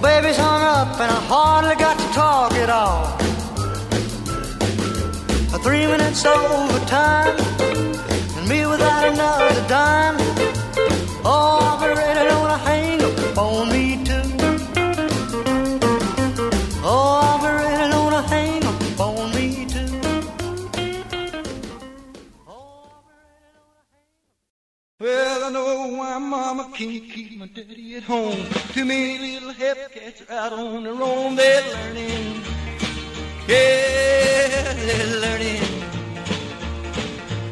baby's 0.04 0.36
hung 0.36 0.62
up 0.62 1.00
and 1.00 1.10
I 1.10 1.20
hardly 1.32 1.76
got 1.76 1.98
to 1.98 2.08
talk 2.12 2.52
at 2.64 2.68
all. 2.68 3.16
Three 5.64 5.86
minutes 5.86 6.26
over 6.26 6.78
time, 6.84 7.34
and 8.36 8.46
me 8.46 8.66
without 8.66 9.08
another 9.08 9.66
dime. 9.66 10.33
Can't 26.84 27.10
keep 27.10 27.38
my 27.38 27.46
daddy 27.46 27.96
at 27.96 28.02
home. 28.02 28.44
Too 28.72 28.84
many 28.84 29.18
little 29.18 29.52
help 29.52 29.90
cats 29.90 30.22
are 30.28 30.32
out 30.34 30.52
on 30.52 30.84
their 30.84 30.92
own. 30.92 31.34
They're 31.34 31.62
learning. 31.72 32.42
Yeah, 33.48 34.72
they're 34.74 35.20
learning. 35.20 35.62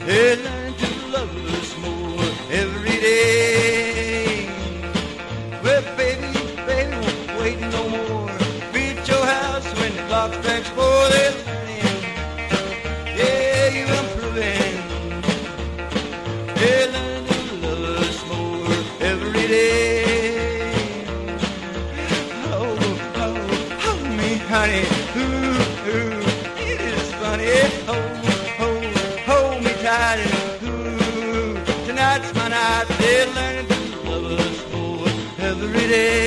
They're 0.07 0.37
learning 0.37 0.62
every 35.93 36.09
day. 36.09 36.22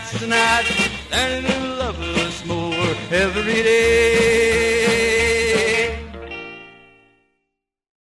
Nights 0.00 0.18
to 0.18 0.26
love 1.78 2.00
us 2.00 2.46
more 2.46 2.72
every 3.10 3.62
day. 3.62 4.80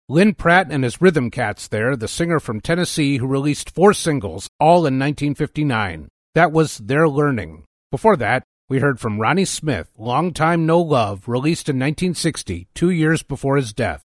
Lynn 0.08 0.32
Pratt 0.32 0.68
and 0.70 0.84
his 0.84 1.02
Rhythm 1.02 1.30
Cats 1.30 1.68
there, 1.68 1.94
the 1.94 2.08
singer 2.08 2.40
from 2.40 2.62
Tennessee 2.62 3.18
who 3.18 3.26
released 3.26 3.74
four 3.74 3.92
singles, 3.92 4.48
all 4.58 4.86
in 4.86 4.98
1959. 4.98 6.08
That 6.34 6.50
was 6.50 6.78
They're 6.78 7.10
Learning. 7.10 7.64
Before 7.90 8.16
that, 8.16 8.42
we 8.70 8.78
heard 8.78 8.98
from 8.98 9.20
Ronnie 9.20 9.44
Smith, 9.44 9.90
Long 9.98 10.32
Time 10.32 10.64
No 10.64 10.80
Love, 10.80 11.28
released 11.28 11.68
in 11.68 11.76
1960, 11.76 12.68
two 12.74 12.88
years 12.88 13.22
before 13.22 13.56
his 13.56 13.74
death. 13.74 14.00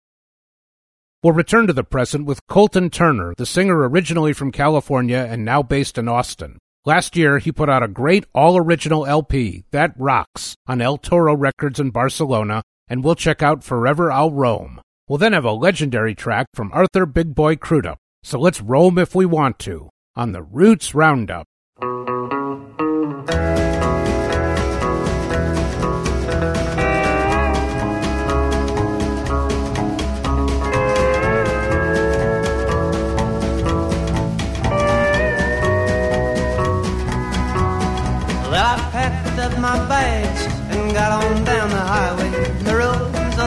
We'll 1.21 1.33
return 1.33 1.67
to 1.67 1.73
the 1.73 1.83
present 1.83 2.25
with 2.25 2.47
Colton 2.47 2.89
Turner, 2.89 3.35
the 3.37 3.45
singer 3.45 3.87
originally 3.87 4.33
from 4.33 4.51
California 4.51 5.27
and 5.29 5.45
now 5.45 5.61
based 5.61 5.99
in 5.99 6.07
Austin. 6.07 6.57
Last 6.87 7.17
year, 7.17 7.39
he 7.39 7.51
put 7.51 7.67
out 7.67 7.81
a 7.81 7.87
great 7.87 8.27
all 8.35 8.57
original 8.57 9.07
LP, 9.07 9.63
That 9.71 9.95
Rocks, 9.97 10.55
on 10.67 10.81
El 10.81 10.97
Toro 10.97 11.35
Records 11.35 11.79
in 11.79 11.89
Barcelona, 11.89 12.61
and 12.87 13.03
we'll 13.03 13.15
check 13.15 13.41
out 13.41 13.63
Forever 13.63 14.11
I'll 14.11 14.29
Roam. 14.29 14.79
We'll 15.07 15.17
then 15.17 15.33
have 15.33 15.45
a 15.45 15.51
legendary 15.51 16.13
track 16.13 16.45
from 16.53 16.71
Arthur 16.71 17.07
Big 17.07 17.33
Boy 17.33 17.55
Crudup. 17.55 17.97
So 18.21 18.39
let's 18.39 18.61
roam 18.61 18.99
if 18.99 19.15
we 19.15 19.25
want 19.25 19.57
to 19.59 19.89
on 20.15 20.31
the 20.31 20.43
Roots 20.43 20.93
Roundup. 20.93 21.47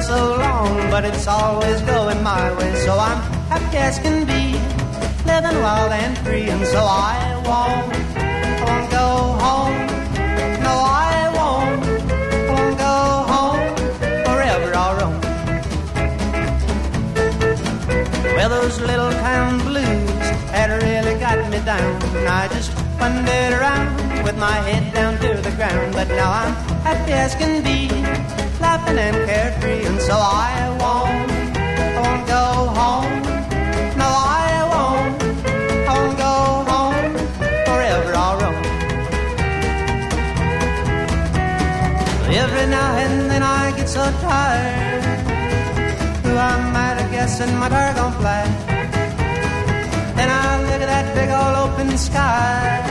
So 0.09 0.39
long, 0.39 0.91
but 0.91 1.05
it's 1.05 1.27
always 1.27 1.83
going 1.83 2.23
my 2.23 2.45
way. 2.57 2.75
So 2.87 2.93
I'm 2.99 3.21
happy 3.53 3.77
as 3.77 3.99
can 3.99 4.25
be, 4.25 4.43
living 5.31 5.59
wild 5.61 5.93
and 5.93 6.17
free. 6.25 6.49
And 6.49 6.65
so 6.67 6.81
I 6.81 7.19
won't, 7.49 7.93
won't 8.65 8.87
go 9.01 9.09
home. 9.45 9.79
No, 10.67 10.75
I 11.13 11.19
won't, 11.39 11.81
won't 12.51 12.75
go 12.87 12.97
home. 13.33 13.69
Forever 14.29 14.71
I'll 14.83 14.95
roam. 15.01 15.21
Well, 18.37 18.49
those 18.49 18.81
little 18.81 19.13
town 19.29 19.59
blues 19.69 20.27
had 20.57 20.71
really 20.85 21.21
got 21.21 21.39
me 21.51 21.59
down. 21.73 21.93
I 22.27 22.49
just 22.49 22.78
wandered 23.01 23.53
around 23.59 24.23
with 24.25 24.37
my 24.39 24.59
head 24.69 24.93
down 24.93 25.19
to 25.19 25.41
the 25.41 25.53
ground. 25.57 25.93
But 25.93 26.09
now 26.09 26.31
I'm 26.31 26.55
happy 26.83 27.13
as 27.13 27.35
can 27.35 27.63
be, 27.63 27.89
laughing 28.61 28.99
and 28.99 29.17
carefree. 29.29 29.85
And 29.87 30.01
so 30.01 30.15
I 30.15 30.53
won't, 30.83 31.31
I 31.85 31.89
won't 31.99 32.25
go 32.37 32.45
home. 32.79 33.23
No, 34.03 34.09
I 34.09 34.51
won't, 34.73 35.23
I 35.89 35.95
won't 35.97 36.17
go 36.27 36.35
home. 36.71 37.11
Forever 37.69 38.13
I'll 38.25 38.37
roam. 38.41 38.65
Every 42.45 42.67
now 42.77 42.91
and 43.05 43.31
then 43.31 43.43
I 43.43 43.73
get 43.77 43.89
so 43.89 44.05
tired. 44.21 45.03
Who 46.25 46.31
am 46.31 46.77
I 46.77 46.89
to 46.99 47.05
guess 47.11 47.41
in 47.41 47.57
my 47.59 47.69
dragonfly? 47.69 48.29
Then 48.29 48.37
I 48.39 48.67
look 48.67 48.71
at 48.71 48.78
that 50.99 51.15
big 51.15 51.31
old 51.41 51.57
open 51.65 51.97
sky. 51.97 52.83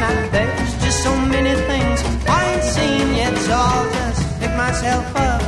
Now 0.00 0.14
there's 0.34 0.72
just 0.84 1.02
so 1.02 1.12
many 1.34 1.54
things 1.70 1.98
I 2.28 2.40
ain't 2.52 2.66
seen 2.76 3.06
yet, 3.20 3.34
so 3.46 3.54
I'll 3.54 3.90
just 3.98 4.22
pick 4.40 4.52
myself 4.64 5.06
up, 5.16 5.40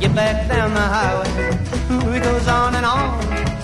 get 0.00 0.14
back 0.14 0.48
down 0.48 0.68
the 0.80 0.86
highway. 0.96 1.32
It 2.16 2.22
goes 2.22 2.48
on 2.48 2.74
and 2.78 2.86
on, 2.86 3.10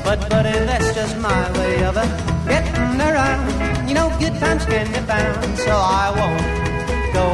but 0.05 0.18
buddy, 0.28 0.57
that's 0.68 0.94
just 0.94 1.14
my 1.18 1.42
way 1.59 1.84
of 1.84 1.96
it 1.96 2.11
getting 2.53 3.01
around. 3.09 3.88
You 3.88 3.94
know, 3.94 4.09
good 4.20 4.34
times 4.42 4.64
can 4.66 4.86
get 4.92 5.05
found, 5.07 5.59
so 5.66 5.72
I 5.72 6.07
won't 6.18 7.14
go 7.18 7.26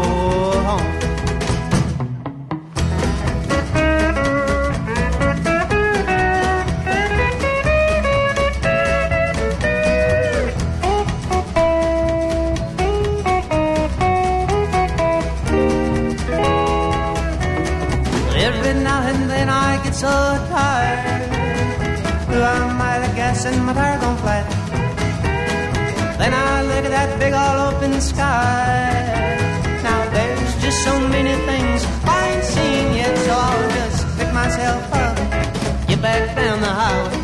home. 0.69 1.04
So 20.05 20.17
tired. 20.53 21.01
Who 22.29 22.37
am 22.37 22.83
I 22.93 22.95
to 23.03 23.11
guess 23.19 23.41
in 23.49 23.57
my 23.67 23.73
dragon 23.73 24.15
flight? 24.23 24.47
Then 26.21 26.33
I 26.35 26.51
look 26.71 26.85
at 26.89 26.93
that 26.99 27.11
big 27.23 27.33
all 27.33 27.59
open 27.69 27.93
sky. 28.13 28.69
Now 29.87 30.01
there's 30.15 30.53
just 30.65 30.79
so 30.89 30.95
many 31.15 31.35
things 31.49 31.79
I 32.17 32.21
ain't 32.31 32.47
seen 32.55 32.87
yet, 33.01 33.15
so 33.27 33.33
I'll 33.49 33.71
just 33.79 34.01
pick 34.19 34.31
myself 34.43 34.83
up, 35.05 35.17
get 35.89 36.01
back 36.03 36.23
down 36.37 36.57
the 36.67 36.75
highway. 36.83 37.21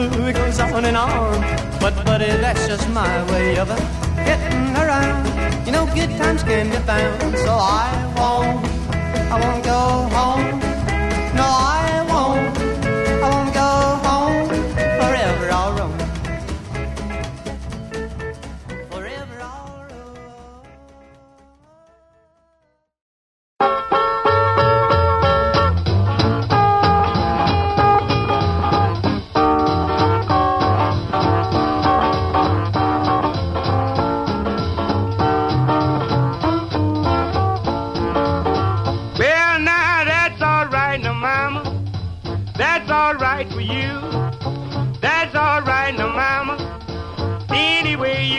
It 0.30 0.34
goes 0.40 0.60
on 0.60 0.84
and 0.90 0.96
on, 0.96 1.40
but 1.82 1.94
buddy, 2.06 2.30
that's 2.44 2.64
just 2.70 2.86
my 3.00 3.12
way 3.30 3.58
of 3.62 3.68
it 3.76 3.82
getting 4.28 4.68
around. 4.82 5.22
You 5.66 5.66
You 5.66 5.72
know, 5.74 5.84
good 5.98 6.12
times 6.20 6.42
can 6.48 6.66
be 6.74 6.80
found, 6.88 7.36
so 7.44 7.52
I 7.82 7.90
won't, 8.18 8.58
I 9.34 9.36
won't 9.42 9.62
go 9.72 9.80
home. 10.16 10.48
No, 11.40 11.46
I 11.76 11.79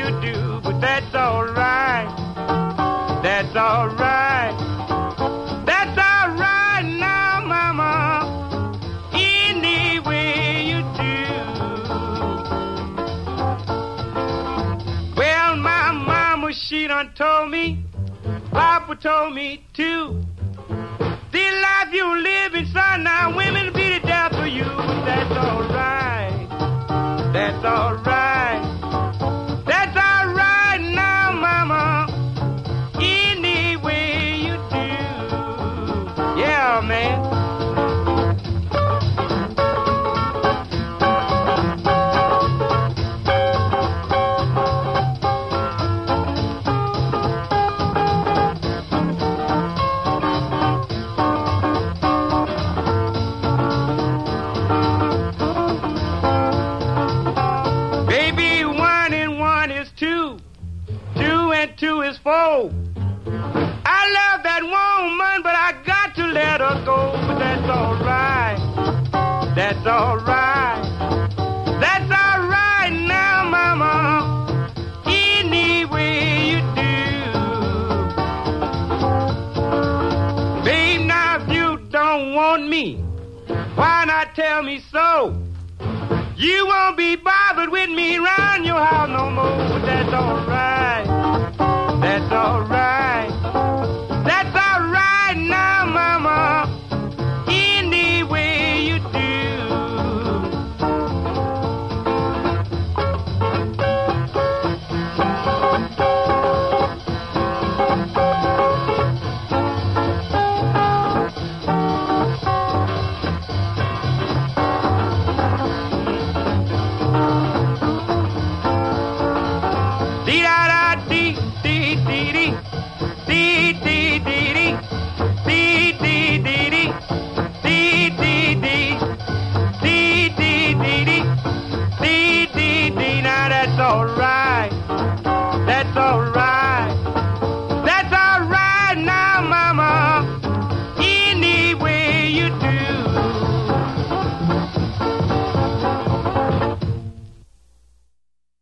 you 0.01 0.21
do, 0.21 0.59
but 0.63 0.79
that's 0.81 1.13
all 1.13 1.45
right. 1.45 2.09
That's 3.23 3.55
all 3.55 3.87
right. 3.89 4.53
That's 5.65 5.97
all 5.97 6.29
right 6.37 6.81
now, 6.83 7.43
Mama. 7.45 8.71
Any 9.13 9.99
way 9.99 10.63
you 10.71 10.81
do. 10.97 11.17
Well, 15.15 15.55
my 15.57 15.91
mama, 15.91 16.51
she 16.53 16.87
done 16.87 17.11
told 17.15 17.51
me. 17.51 17.85
Papa 18.51 18.95
told 18.95 19.35
me 19.35 19.63
too. 19.73 20.21
The 21.31 21.45
life 21.65 21.93
you 21.93 22.21
living, 22.21 22.65
son, 22.73 23.03
now 23.03 23.35
women 23.35 23.71
beat 23.73 23.93
it 23.93 24.03
down 24.03 24.31
for 24.31 24.47
you, 24.47 24.65
that's 25.05 25.31
alright. 25.31 26.49
That's 27.33 27.63
alright. 27.63 28.30
Alright. 90.21 90.70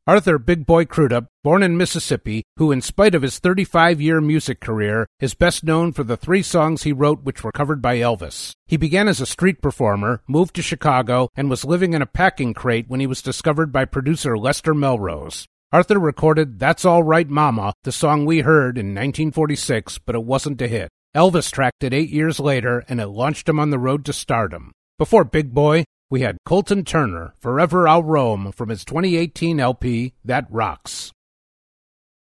Arthur 0.10 0.39
Big 0.39 0.66
Boy 0.66 0.86
Crudup, 0.86 1.28
born 1.43 1.62
in 1.62 1.78
Mississippi, 1.78 2.43
who, 2.57 2.72
in 2.72 2.82
spite 2.82 3.14
of 3.14 3.22
his 3.22 3.38
35 3.38 4.01
year 4.01 4.20
music 4.20 4.60
career, 4.60 5.05
is 5.20 5.36
best 5.36 5.64
known 5.64 5.91
for 5.91 6.03
the 6.03 6.18
three 6.18 6.41
songs 6.41 6.82
he 6.82 6.91
wrote 6.91 7.22
which 7.22 7.43
were 7.43 7.51
covered 7.51 7.80
by 7.80 7.97
Elvis. 7.97 8.53
He 8.66 8.76
began 8.76 9.07
as 9.07 9.22
a 9.22 9.28
street 9.28 9.62
performer, 9.62 10.24
moved 10.28 10.55
to 10.55 10.64
Chicago, 10.64 11.30
and 11.36 11.47
was 11.47 11.64
living 11.64 11.93
in 11.93 12.01
a 12.01 12.07
packing 12.07 12.55
crate 12.55 12.86
when 12.88 12.99
he 12.99 13.05
was 13.05 13.22
discovered 13.22 13.72
by 13.72 13.86
producer 13.86 14.36
Lester 14.36 14.74
Melrose. 14.74 15.45
Arthur 15.72 15.99
recorded 15.99 16.57
That's 16.57 16.86
All 16.86 17.03
Right 17.03 17.30
Mama, 17.30 17.74
the 17.84 17.91
song 17.91 18.26
we 18.26 18.39
heard 18.39 18.80
in 18.80 18.95
1946, 18.95 19.99
but 19.99 20.16
it 20.16 20.24
wasn't 20.24 20.60
a 20.64 20.68
hit. 20.68 20.89
Elvis 21.16 21.51
tracked 21.51 21.84
it 21.84 21.93
eight 21.93 22.10
years 22.10 22.39
later, 22.39 22.84
and 22.89 22.99
it 22.99 23.10
launched 23.10 23.47
him 23.47 23.60
on 23.60 23.70
the 23.70 23.78
road 23.78 24.05
to 24.05 24.14
stardom. 24.14 24.72
Before 24.97 25.24
Big 25.24 25.53
Boy, 25.53 25.86
we 26.10 26.22
had 26.22 26.38
Colton 26.45 26.84
Turner, 26.84 27.34
Forever 27.39 27.88
I'll 27.88 28.03
Roam, 28.03 28.51
from 28.51 28.70
his 28.70 28.84
2018 28.84 29.60
LP, 29.60 30.14
That 30.26 30.47
Rocks. 30.49 31.12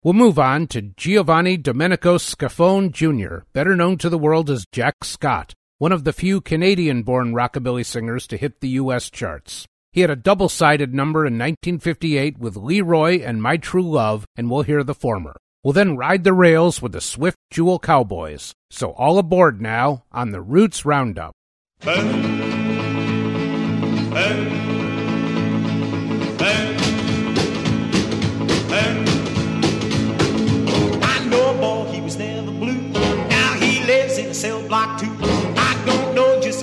We'll 0.02 0.14
move 0.14 0.38
on 0.38 0.66
to 0.68 0.82
Giovanni 0.82 1.56
Domenico 1.56 2.18
Scafone 2.18 2.90
Jr., 2.90 3.44
better 3.52 3.74
known 3.74 3.96
to 3.98 4.10
the 4.10 4.18
world 4.18 4.50
as 4.50 4.66
Jack 4.72 5.04
Scott, 5.04 5.54
one 5.78 5.92
of 5.92 6.04
the 6.04 6.12
few 6.12 6.40
Canadian 6.40 7.02
born 7.02 7.32
rockabilly 7.32 7.86
singers 7.86 8.26
to 8.26 8.36
hit 8.36 8.60
the 8.60 8.68
U.S. 8.70 9.08
charts. 9.08 9.66
He 9.92 10.00
had 10.00 10.10
a 10.10 10.16
double 10.16 10.48
sided 10.48 10.92
number 10.92 11.20
in 11.20 11.34
1958 11.34 12.38
with 12.38 12.56
Leroy 12.56 13.22
and 13.22 13.42
My 13.42 13.56
True 13.56 13.88
Love, 13.88 14.26
and 14.36 14.50
we'll 14.50 14.62
hear 14.62 14.82
the 14.82 14.94
former. 14.94 15.36
We'll 15.62 15.72
then 15.72 15.96
ride 15.96 16.24
the 16.24 16.32
rails 16.32 16.82
with 16.82 16.92
the 16.92 17.00
Swift 17.00 17.38
Jewel 17.50 17.78
Cowboys. 17.78 18.52
So 18.70 18.90
all 18.92 19.18
aboard 19.18 19.62
now 19.62 20.04
on 20.10 20.32
the 20.32 20.42
Roots 20.42 20.84
Roundup. 20.84 21.32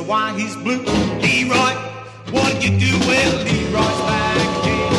Why 0.09 0.33
he's 0.39 0.55
blue. 0.55 0.83
Leroy, 1.21 1.75
what 2.31 2.63
you 2.63 2.79
do? 2.79 2.97
Well, 3.07 3.43
Leroy's 3.45 3.99
back 4.09 4.65
in 4.65 4.98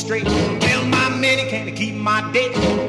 straight. 0.00 0.24
Tell 0.24 0.84
my 0.86 1.10
man 1.10 1.38
he 1.38 1.50
can't 1.50 1.76
keep 1.76 1.94
my 1.94 2.20
date. 2.32 2.79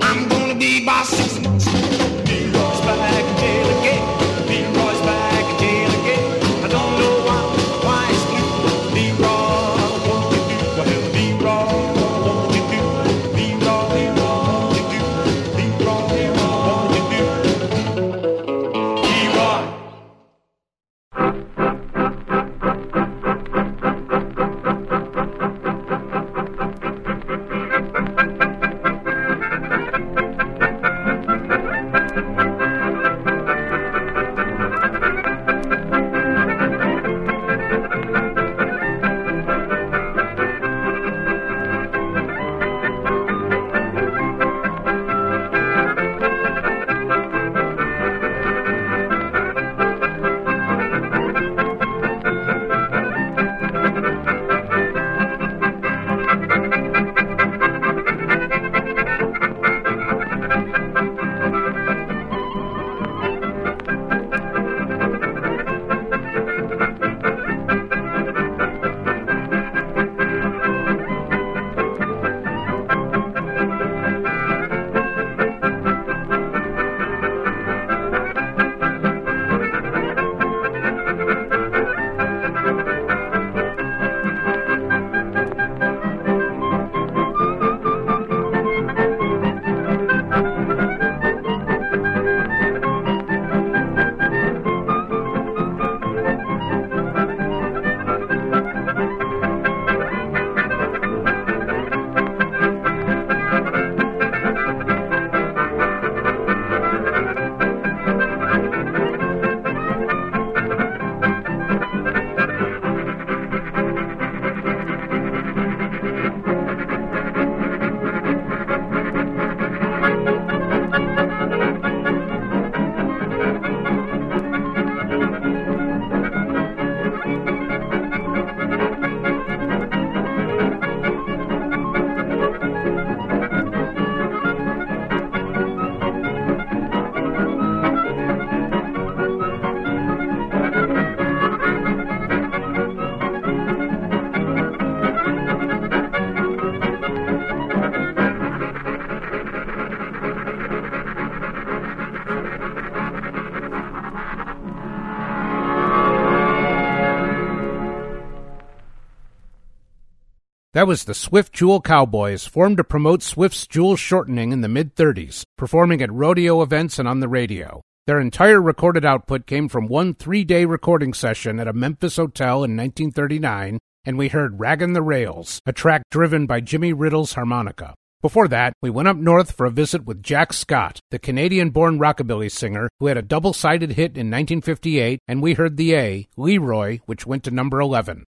That 160.82 160.88
was 160.88 161.03
the 161.03 161.13
Swift 161.13 161.53
Jewel 161.53 161.79
Cowboys, 161.79 162.47
formed 162.47 162.77
to 162.77 162.84
promote 162.84 163.21
Swift's 163.21 163.67
jewel 163.67 163.95
shortening 163.95 164.51
in 164.51 164.61
the 164.61 164.67
mid 164.67 164.95
30s, 164.95 165.43
performing 165.55 166.01
at 166.01 166.11
rodeo 166.11 166.63
events 166.63 166.97
and 166.97 167.07
on 167.07 167.19
the 167.19 167.27
radio. 167.27 167.84
Their 168.07 168.19
entire 168.19 168.59
recorded 168.59 169.05
output 169.05 169.45
came 169.45 169.69
from 169.69 169.86
one 169.86 170.15
three 170.15 170.43
day 170.43 170.65
recording 170.65 171.13
session 171.13 171.59
at 171.59 171.67
a 171.67 171.71
Memphis 171.71 172.15
hotel 172.15 172.63
in 172.63 172.75
1939, 172.75 173.77
and 174.05 174.17
we 174.17 174.29
heard 174.29 174.57
Raggin' 174.57 174.95
the 174.95 175.03
Rails, 175.03 175.61
a 175.67 175.71
track 175.71 176.01
driven 176.09 176.47
by 176.47 176.61
Jimmy 176.61 176.93
Riddle's 176.93 177.34
harmonica. 177.34 177.93
Before 178.23 178.47
that, 178.47 178.73
we 178.82 178.89
went 178.89 179.07
up 179.07 179.17
north 179.17 179.51
for 179.51 179.67
a 179.67 179.71
visit 179.71 180.05
with 180.05 180.23
Jack 180.23 180.51
Scott, 180.51 180.99
the 181.11 181.19
Canadian 181.19 181.69
born 181.69 181.99
rockabilly 181.99 182.49
singer 182.49 182.89
who 182.99 183.05
had 183.05 183.17
a 183.17 183.21
double 183.21 183.53
sided 183.53 183.91
hit 183.91 184.17
in 184.17 184.32
1958, 184.32 185.19
and 185.27 185.43
we 185.43 185.53
heard 185.53 185.77
the 185.77 185.93
A, 185.93 186.27
Leroy, 186.38 187.01
which 187.05 187.27
went 187.27 187.43
to 187.43 187.51
number 187.51 187.79
11. 187.79 188.23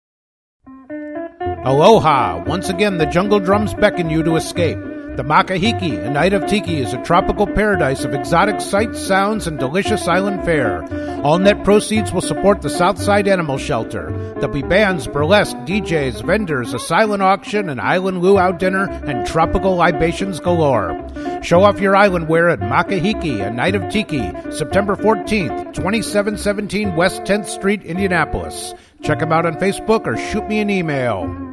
Aloha! 1.64 2.44
Once 2.44 2.68
again, 2.68 2.98
the 2.98 3.06
jungle 3.06 3.40
drums 3.40 3.74
beckon 3.74 4.08
you 4.08 4.22
to 4.22 4.36
escape. 4.36 4.78
The 5.16 5.24
Makahiki, 5.24 5.98
a 5.98 6.08
night 6.08 6.32
of 6.32 6.46
tiki, 6.46 6.78
is 6.78 6.92
a 6.92 7.02
tropical 7.02 7.48
paradise 7.48 8.04
of 8.04 8.14
exotic 8.14 8.60
sights, 8.60 9.00
sounds, 9.00 9.48
and 9.48 9.58
delicious 9.58 10.06
island 10.06 10.44
fare. 10.44 10.84
All 11.24 11.40
net 11.40 11.64
proceeds 11.64 12.12
will 12.12 12.20
support 12.20 12.62
the 12.62 12.70
Southside 12.70 13.26
Animal 13.26 13.58
Shelter. 13.58 14.12
There'll 14.34 14.54
be 14.54 14.62
bands, 14.62 15.08
burlesque, 15.08 15.56
DJs, 15.66 16.24
vendors, 16.24 16.72
a 16.72 16.78
silent 16.78 17.24
auction, 17.24 17.68
an 17.68 17.80
island 17.80 18.22
luau 18.22 18.52
dinner, 18.52 18.88
and 18.88 19.26
tropical 19.26 19.74
libations 19.74 20.38
galore. 20.38 20.94
Show 21.42 21.64
off 21.64 21.80
your 21.80 21.96
island 21.96 22.28
wear 22.28 22.48
at 22.48 22.60
Makahiki, 22.60 23.44
a 23.44 23.50
night 23.50 23.74
of 23.74 23.90
tiki, 23.90 24.30
September 24.52 24.94
14th, 24.94 25.74
2717 25.74 26.94
West 26.94 27.22
10th 27.22 27.46
Street, 27.46 27.82
Indianapolis. 27.82 28.72
Check 29.02 29.20
them 29.20 29.32
out 29.32 29.46
on 29.46 29.54
Facebook 29.54 30.06
or 30.06 30.16
shoot 30.16 30.46
me 30.48 30.60
an 30.60 30.70
email. 30.70 31.48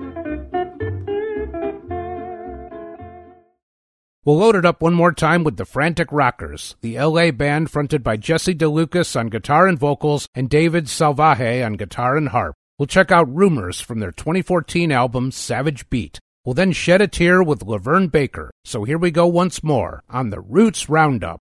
We'll 4.25 4.37
load 4.37 4.55
it 4.55 4.65
up 4.65 4.81
one 4.81 4.95
more 4.95 5.11
time 5.11 5.43
with 5.43 5.57
the 5.57 5.65
Frantic 5.65 6.11
Rockers, 6.11 6.75
the 6.81 6.99
LA 6.99 7.29
band 7.29 7.69
fronted 7.69 8.03
by 8.03 8.17
Jesse 8.17 8.55
DeLucas 8.55 9.15
on 9.15 9.27
guitar 9.27 9.67
and 9.67 9.77
vocals 9.77 10.27
and 10.33 10.49
David 10.49 10.85
Salvaje 10.85 11.63
on 11.63 11.73
guitar 11.73 12.17
and 12.17 12.29
harp. 12.29 12.55
We'll 12.79 12.87
check 12.87 13.11
out 13.11 13.33
Rumors 13.33 13.79
from 13.79 13.99
their 13.99 14.11
2014 14.11 14.91
album 14.91 15.29
Savage 15.29 15.87
Beat. 15.91 16.19
We'll 16.43 16.55
then 16.55 16.71
shed 16.71 17.01
a 17.01 17.07
tear 17.07 17.43
with 17.43 17.65
LaVern 17.65 18.11
Baker. 18.11 18.49
So 18.65 18.83
here 18.83 18.97
we 18.97 19.11
go 19.11 19.27
once 19.27 19.63
more 19.63 20.03
on 20.09 20.31
the 20.31 20.41
Roots 20.41 20.89
Roundup. 20.89 21.39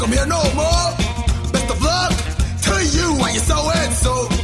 You 0.00 0.06
ain't 0.06 0.14
here 0.14 0.26
no 0.26 0.42
more. 0.54 0.96
Best 1.52 1.70
of 1.70 1.82
luck 1.82 2.12
to 2.62 2.72
you 2.96 3.22
and 3.22 3.34
your 3.34 3.44
so 3.44 3.70
and 3.70 3.92
so. 3.92 4.39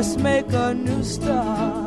Let's 0.00 0.16
make 0.16 0.50
a 0.54 0.72
new 0.72 1.04
start. 1.04 1.79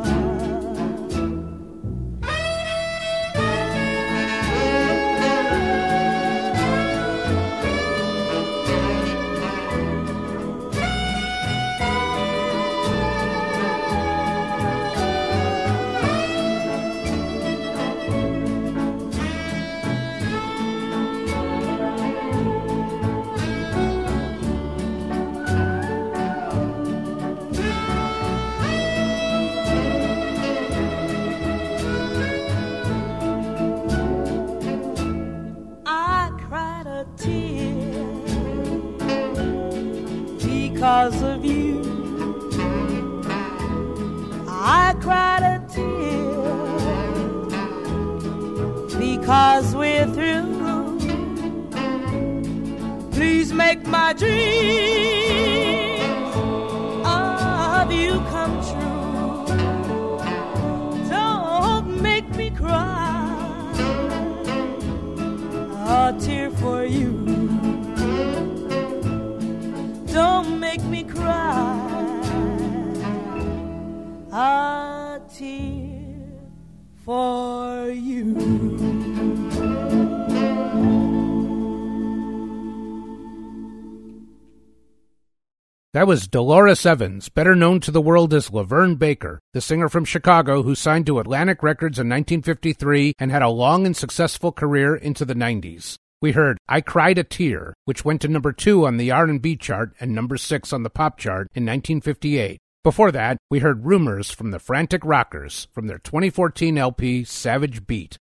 Was 86.14 86.28
Dolores 86.28 86.86
Evans, 86.86 87.28
better 87.28 87.56
known 87.56 87.80
to 87.80 87.90
the 87.90 88.00
world 88.00 88.32
as 88.32 88.50
LaVern 88.50 89.00
Baker, 89.00 89.40
the 89.52 89.60
singer 89.60 89.88
from 89.88 90.04
Chicago 90.04 90.62
who 90.62 90.76
signed 90.76 91.06
to 91.06 91.18
Atlantic 91.18 91.60
Records 91.60 91.98
in 91.98 92.08
1953 92.08 93.14
and 93.18 93.32
had 93.32 93.42
a 93.42 93.48
long 93.48 93.84
and 93.84 93.96
successful 93.96 94.52
career 94.52 94.94
into 94.94 95.24
the 95.24 95.34
90s. 95.34 95.96
We 96.22 96.30
heard 96.30 96.58
I 96.68 96.82
Cried 96.82 97.18
a 97.18 97.24
Tear, 97.24 97.74
which 97.84 98.04
went 98.04 98.20
to 98.20 98.28
number 98.28 98.52
2 98.52 98.86
on 98.86 98.96
the 98.96 99.10
R&B 99.10 99.56
chart 99.56 99.92
and 99.98 100.14
number 100.14 100.36
6 100.36 100.72
on 100.72 100.84
the 100.84 100.88
pop 100.88 101.18
chart 101.18 101.48
in 101.52 101.64
1958. 101.64 102.60
Before 102.84 103.10
that, 103.10 103.38
we 103.50 103.58
heard 103.58 103.84
Rumors 103.84 104.30
from 104.30 104.52
the 104.52 104.60
Frantic 104.60 105.04
Rockers 105.04 105.66
from 105.72 105.88
their 105.88 105.98
2014 105.98 106.78
LP 106.78 107.24
Savage 107.24 107.88
Beat. 107.88 108.18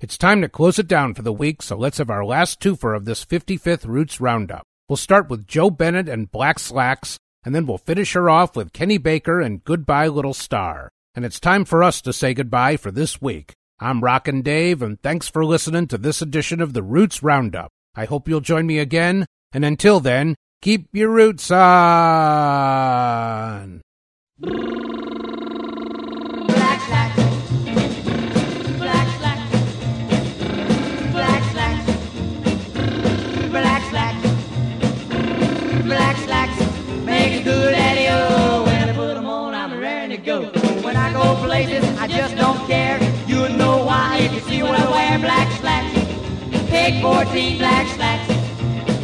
It's 0.00 0.18
time 0.18 0.42
to 0.42 0.48
close 0.48 0.80
it 0.80 0.88
down 0.88 1.14
for 1.14 1.22
the 1.22 1.32
week, 1.32 1.62
so 1.62 1.76
let's 1.76 1.98
have 1.98 2.10
our 2.10 2.24
last 2.24 2.58
twofer 2.58 2.96
of 2.96 3.04
this 3.04 3.24
55th 3.24 3.86
Roots 3.86 4.20
Roundup. 4.20 4.66
We'll 4.88 4.96
start 4.96 5.28
with 5.28 5.48
Joe 5.48 5.70
Bennett 5.70 6.08
and 6.08 6.30
Black 6.30 6.60
Slacks, 6.60 7.18
and 7.44 7.52
then 7.52 7.66
we'll 7.66 7.76
finish 7.76 8.12
her 8.12 8.30
off 8.30 8.54
with 8.54 8.72
Kenny 8.72 8.98
Baker 8.98 9.40
and 9.40 9.64
Goodbye 9.64 10.06
Little 10.06 10.32
Star. 10.32 10.90
And 11.12 11.24
it's 11.24 11.40
time 11.40 11.64
for 11.64 11.82
us 11.82 12.00
to 12.02 12.12
say 12.12 12.34
goodbye 12.34 12.76
for 12.76 12.92
this 12.92 13.20
week. 13.20 13.52
I'm 13.80 14.04
Rockin' 14.04 14.42
Dave, 14.42 14.82
and 14.82 15.02
thanks 15.02 15.28
for 15.28 15.44
listening 15.44 15.88
to 15.88 15.98
this 15.98 16.22
edition 16.22 16.60
of 16.60 16.72
the 16.72 16.84
Roots 16.84 17.20
Roundup. 17.20 17.72
I 17.96 18.04
hope 18.04 18.28
you'll 18.28 18.40
join 18.40 18.64
me 18.64 18.78
again, 18.78 19.26
and 19.52 19.64
until 19.64 19.98
then, 19.98 20.36
keep 20.62 20.86
your 20.92 21.10
roots 21.10 21.50
on. 21.50 21.62
Places, 41.56 41.98
I 41.98 42.06
just 42.06 42.36
don't 42.36 42.62
care. 42.66 42.98
You 43.26 43.48
know 43.48 43.82
why 43.84 44.18
if 44.20 44.32
you 44.34 44.40
see 44.40 44.62
what 44.62 44.78
I 44.78 44.90
wear. 44.90 45.18
Black 45.18 45.48
slacks. 45.58 45.94
Take 46.68 47.00
14 47.00 47.58
black 47.58 47.86
slacks. 47.96 48.28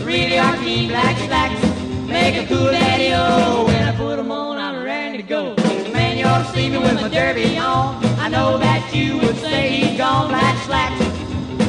Really 0.04 0.38
are 0.38 0.56
keen 0.56 0.88
black 0.88 1.16
slacks. 1.26 1.60
Make 2.06 2.34
a 2.42 2.46
cool 2.46 2.70
daddy 2.70 3.10
oh. 3.14 3.64
When 3.66 3.82
I 3.90 3.96
put 3.96 4.16
them 4.16 4.30
on, 4.30 4.58
I'm 4.58 4.84
ready 4.84 5.16
to 5.16 5.22
go. 5.22 5.54
Man, 5.96 6.18
you 6.18 6.26
ought 6.26 6.44
to 6.44 6.52
see 6.52 6.68
me 6.68 6.76
with 6.76 7.00
my 7.00 7.08
derby 7.08 7.56
on. 7.56 8.04
I 8.24 8.28
know 8.28 8.58
that 8.58 8.82
you 8.94 9.16
would 9.22 9.38
say 9.38 9.70
he's 9.70 9.96
gone 9.96 10.28
black 10.28 10.56
slacks. 10.66 11.00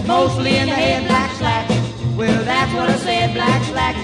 Mostly 0.06 0.58
in 0.58 0.68
the 0.68 0.76
head 0.76 1.08
black 1.08 1.32
slacks. 1.38 1.74
Well, 2.18 2.44
that's 2.44 2.74
what 2.74 2.90
I 2.90 2.98
said, 2.98 3.34
black 3.34 3.64
slacks. 3.72 4.04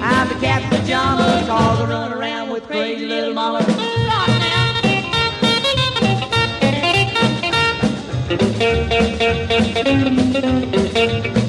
I'm 0.00 0.28
the 0.28 0.38
captain 0.46 0.72
of 0.74 0.80
pajamas, 0.80 1.48
cause 1.48 1.80
I 1.80 1.84
run 1.88 2.12
around 2.12 2.50
with 2.50 2.62
crazy 2.68 3.06
little 3.06 3.34
mama. 3.34 3.89
Well, 9.62 11.39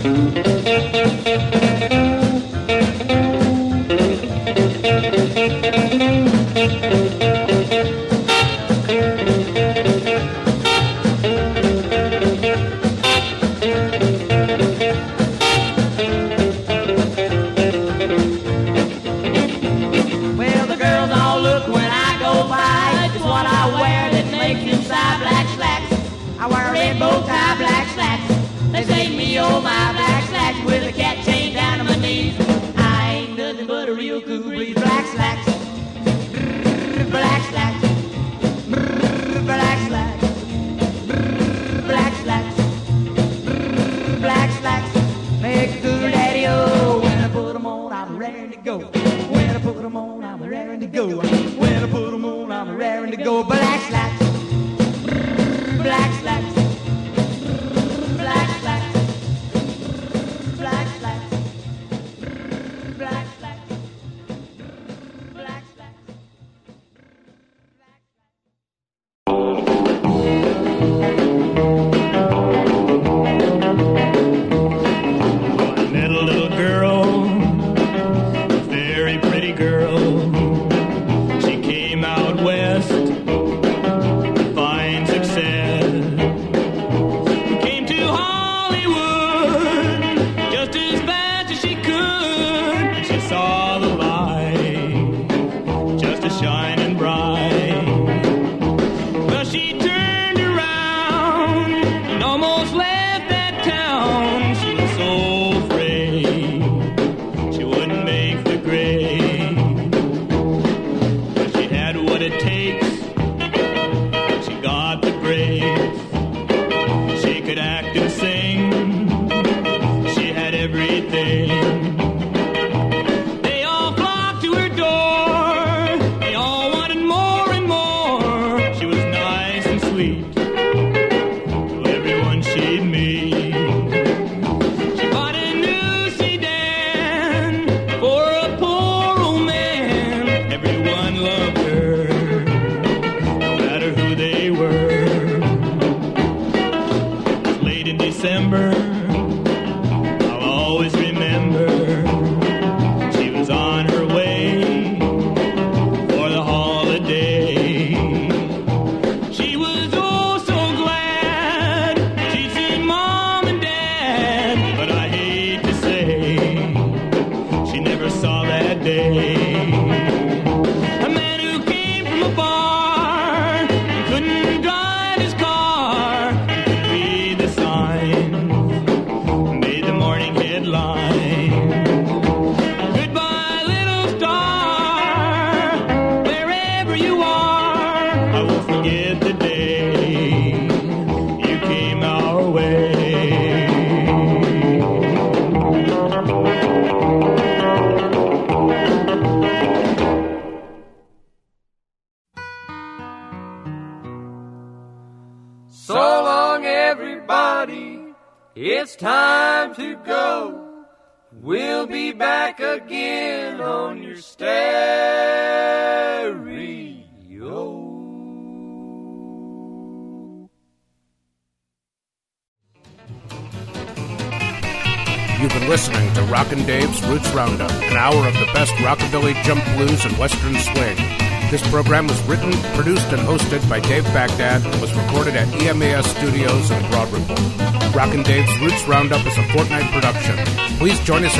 oh 29.41 29.61
my 29.61 29.91
black 29.93 30.23
slacks 30.29 30.65
with 30.65 30.83
a 30.87 30.91
cat 30.91 31.23
chain 31.25 31.53
down 31.53 31.79
to 31.79 31.83
my 31.83 31.95
knees. 31.95 32.35
I 32.77 33.13
ain't 33.15 33.37
nothing 33.37 33.67
but 33.67 33.89
a 33.89 33.93
real 33.93 34.21
cool 34.21 34.43
breeze, 34.43 34.75
black 34.75 35.05
slacks. 35.07 35.50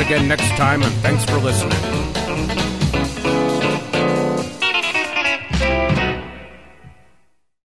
Again 0.02 0.26
next 0.26 0.48
time, 0.56 0.82
and 0.82 0.92
thanks 0.94 1.24
for 1.24 1.38
listening. 1.38 1.81